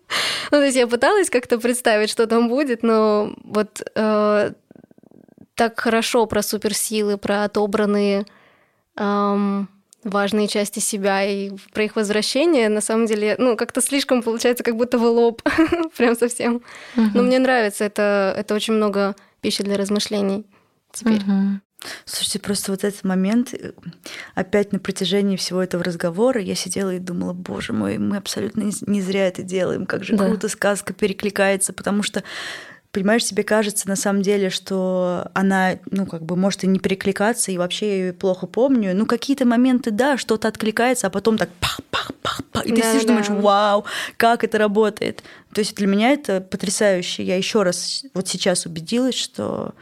то 0.50 0.64
есть 0.64 0.76
я 0.76 0.86
пыталась 0.86 1.30
как-то 1.30 1.58
представить, 1.58 2.10
что 2.10 2.26
там 2.26 2.48
будет, 2.48 2.82
но 2.82 3.34
вот 3.44 3.82
э, 3.94 4.52
так 5.54 5.78
хорошо 5.78 6.26
про 6.26 6.42
суперсилы, 6.42 7.18
про 7.18 7.44
отобранные 7.44 8.26
важные 10.04 10.48
части 10.48 10.78
себя 10.78 11.24
и 11.24 11.50
про 11.72 11.84
их 11.84 11.96
возвращение, 11.96 12.68
на 12.68 12.80
самом 12.80 13.06
деле, 13.06 13.36
ну, 13.38 13.56
как-то 13.56 13.80
слишком 13.80 14.22
получается, 14.22 14.64
как 14.64 14.76
будто 14.76 14.98
в 14.98 15.04
лоб, 15.04 15.42
прям 15.96 16.16
совсем. 16.16 16.62
Но 16.96 17.22
мне 17.22 17.38
нравится, 17.38 17.84
это, 17.84 18.34
это 18.36 18.54
очень 18.54 18.74
много 18.74 19.14
пищи 19.40 19.62
для 19.62 19.76
размышлений 19.76 20.46
теперь. 20.92 21.22
Слушайте, 22.04 22.38
просто 22.38 22.70
вот 22.70 22.84
этот 22.84 23.02
момент, 23.04 23.54
э, 23.54 23.72
опять 24.34 24.72
на 24.72 24.78
протяжении 24.78 25.36
всего 25.36 25.62
этого 25.62 25.82
разговора 25.82 26.40
я 26.40 26.54
сидела 26.54 26.94
и 26.94 26.98
думала, 26.98 27.32
боже 27.32 27.72
мой, 27.72 27.98
мы 27.98 28.18
абсолютно 28.18 28.70
не 28.86 29.02
зря 29.02 29.26
это 29.26 29.42
делаем, 29.42 29.86
как 29.86 30.04
же 30.04 30.16
да. 30.16 30.26
круто 30.26 30.48
сказка 30.48 30.92
перекликается, 30.92 31.72
потому 31.72 32.02
что 32.02 32.22
понимаешь, 32.92 33.24
тебе 33.24 33.42
кажется 33.42 33.88
на 33.88 33.96
самом 33.96 34.22
деле, 34.22 34.50
что 34.50 35.30
она, 35.34 35.78
ну, 35.90 36.06
как 36.06 36.22
бы 36.22 36.36
может 36.36 36.62
и 36.64 36.66
не 36.66 36.78
перекликаться, 36.78 37.50
и 37.50 37.58
вообще 37.58 37.88
я 37.88 37.94
ее 38.06 38.12
плохо 38.12 38.46
помню. 38.46 38.94
Ну, 38.94 39.06
какие-то 39.06 39.46
моменты, 39.46 39.90
да, 39.90 40.18
что-то 40.18 40.48
откликается, 40.48 41.06
а 41.06 41.10
потом 41.10 41.38
так 41.38 41.48
пах-пах-пах-пах, 41.60 42.66
и 42.66 42.72
ты 42.72 42.82
да, 42.82 42.90
сидишь, 42.90 43.02
да. 43.02 43.08
думаешь, 43.08 43.28
вау, 43.28 43.84
как 44.16 44.44
это 44.44 44.58
работает. 44.58 45.22
То 45.52 45.60
есть 45.60 45.74
для 45.74 45.86
меня 45.86 46.10
это 46.10 46.40
потрясающе. 46.40 47.24
Я 47.24 47.36
еще 47.36 47.62
раз 47.62 48.04
вот 48.14 48.28
сейчас 48.28 48.66
убедилась, 48.66 49.16
что 49.16 49.74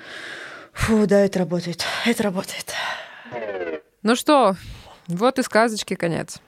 Фу, 0.73 1.07
да, 1.07 1.21
это 1.21 1.41
работает. 1.41 1.85
Это 2.07 2.23
работает. 2.23 2.73
Ну 4.03 4.17
что, 4.17 4.57
вот 5.09 5.39
и 5.39 5.43
сказочки 5.43 5.95
конец. 5.95 6.39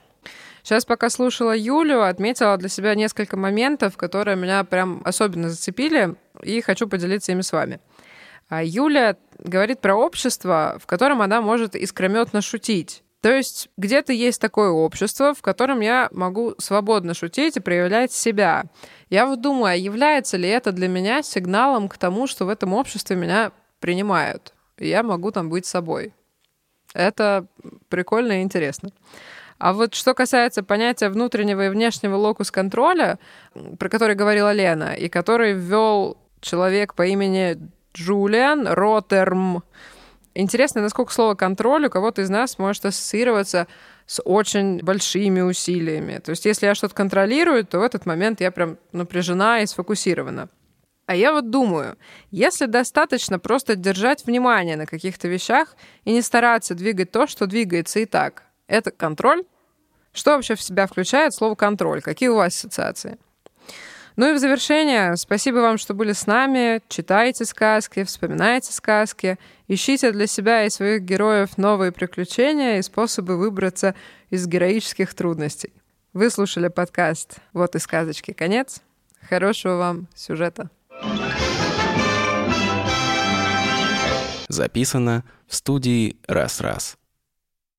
Сейчас, 0.63 0.85
пока 0.85 1.09
слушала 1.09 1.55
Юлю, 1.55 2.03
отметила 2.03 2.55
для 2.57 2.69
себя 2.69 2.95
несколько 2.95 3.35
моментов, 3.35 3.97
которые 3.97 4.37
меня 4.37 4.63
прям 4.63 5.01
особенно 5.03 5.49
зацепили, 5.49 6.15
и 6.41 6.61
хочу 6.61 6.87
поделиться 6.87 7.33
ими 7.33 7.41
с 7.41 7.51
вами. 7.51 7.81
А 8.47 8.63
Юля 8.63 9.17
говорит 9.39 9.81
про 9.81 9.95
общество, 9.95 10.77
в 10.81 10.85
котором 10.85 11.21
она 11.21 11.41
может 11.41 11.75
искрометно 11.75 12.41
шутить. 12.41 13.03
То 13.21 13.31
есть 13.31 13.69
где-то 13.77 14.13
есть 14.13 14.39
такое 14.39 14.69
общество, 14.69 15.33
в 15.33 15.41
котором 15.41 15.79
я 15.79 16.09
могу 16.11 16.55
свободно 16.57 17.13
шутить 17.13 17.57
и 17.57 17.61
проявлять 17.61 18.11
себя. 18.11 18.65
Я 19.09 19.25
вот 19.25 19.41
думаю, 19.41 19.71
а 19.71 19.75
является 19.75 20.37
ли 20.37 20.47
это 20.47 20.71
для 20.71 20.87
меня 20.87 21.23
сигналом 21.23 21.89
к 21.89 21.97
тому, 21.97 22.27
что 22.27 22.45
в 22.45 22.49
этом 22.49 22.73
обществе 22.73 23.15
меня 23.15 23.51
принимают. 23.79 24.53
И 24.77 24.87
я 24.87 25.03
могу 25.03 25.31
там 25.31 25.49
быть 25.49 25.65
собой. 25.65 26.13
Это 26.93 27.47
прикольно 27.89 28.39
и 28.39 28.43
интересно. 28.43 28.91
А 29.57 29.73
вот 29.73 29.95
что 29.95 30.13
касается 30.13 30.63
понятия 30.63 31.09
внутреннего 31.09 31.65
и 31.65 31.69
внешнего 31.69 32.15
локус-контроля, 32.15 33.19
про 33.79 33.89
который 33.89 34.15
говорила 34.15 34.51
Лена, 34.51 34.93
и 34.93 35.09
который 35.09 35.53
ввел 35.53 36.17
человек 36.41 36.95
по 36.95 37.05
имени 37.05 37.57
Джулиан 37.93 38.67
Ротерм, 38.67 39.63
Интересно, 40.35 40.81
насколько 40.81 41.13
слово 41.13 41.35
«контроль» 41.35 41.85
у 41.85 41.89
кого-то 41.91 42.23
из 42.23 42.29
нас 42.29 42.57
может 42.57 42.85
ассоциироваться 42.85 43.67
с 44.07 44.19
очень 44.23 44.79
большими 44.79 45.41
усилиями. 45.41 46.17
То 46.17 46.31
есть 46.31 46.45
если 46.45 46.65
я 46.65 46.73
что-то 46.73 46.95
контролирую, 46.95 47.63
то 47.65 47.79
в 47.79 47.83
этот 47.83 48.07
момент 48.07 48.41
я 48.41 48.49
прям 48.49 48.77
напряжена 48.91 49.61
и 49.61 49.67
сфокусирована. 49.67 50.49
А 51.05 51.15
я 51.15 51.33
вот 51.33 51.51
думаю, 51.51 51.97
если 52.31 52.65
достаточно 52.65 53.37
просто 53.37 53.75
держать 53.75 54.25
внимание 54.25 54.75
на 54.75 54.87
каких-то 54.87 55.27
вещах 55.27 55.75
и 56.03 56.11
не 56.11 56.21
стараться 56.21 56.73
двигать 56.73 57.11
то, 57.11 57.27
что 57.27 57.45
двигается 57.45 57.99
и 57.99 58.05
так, 58.05 58.43
это 58.67 58.91
контроль? 58.91 59.43
Что 60.13 60.31
вообще 60.31 60.55
в 60.55 60.61
себя 60.61 60.85
включает 60.85 61.33
слово 61.33 61.55
«контроль»? 61.55 62.01
Какие 62.01 62.29
у 62.29 62.35
вас 62.35 62.55
ассоциации? 62.55 63.17
Ну 64.15 64.29
и 64.29 64.33
в 64.33 64.39
завершение, 64.39 65.15
спасибо 65.15 65.57
вам, 65.57 65.79
что 65.79 65.95
были 65.95 66.13
с 66.13 66.27
нами. 66.27 66.81
Читайте 66.87 67.45
сказки, 67.45 68.03
вспоминайте 68.03 68.71
сказки, 68.71 69.39
ищите 69.67 70.11
для 70.11 70.27
себя 70.27 70.65
и 70.65 70.69
своих 70.69 71.01
героев 71.01 71.57
новые 71.57 71.91
приключения 71.91 72.77
и 72.77 72.83
способы 72.83 73.37
выбраться 73.37 73.95
из 74.29 74.45
героических 74.45 75.15
трудностей. 75.15 75.73
Вы 76.13 76.29
слушали 76.29 76.67
подкаст 76.67 77.37
«Вот 77.53 77.75
и 77.75 77.79
сказочки. 77.79 78.33
Конец». 78.33 78.81
Хорошего 79.27 79.77
вам 79.77 80.07
сюжета. 80.13 80.69
Записано 84.47 85.23
в 85.47 85.55
студии 85.55 86.17
«Раз-раз». 86.27 86.97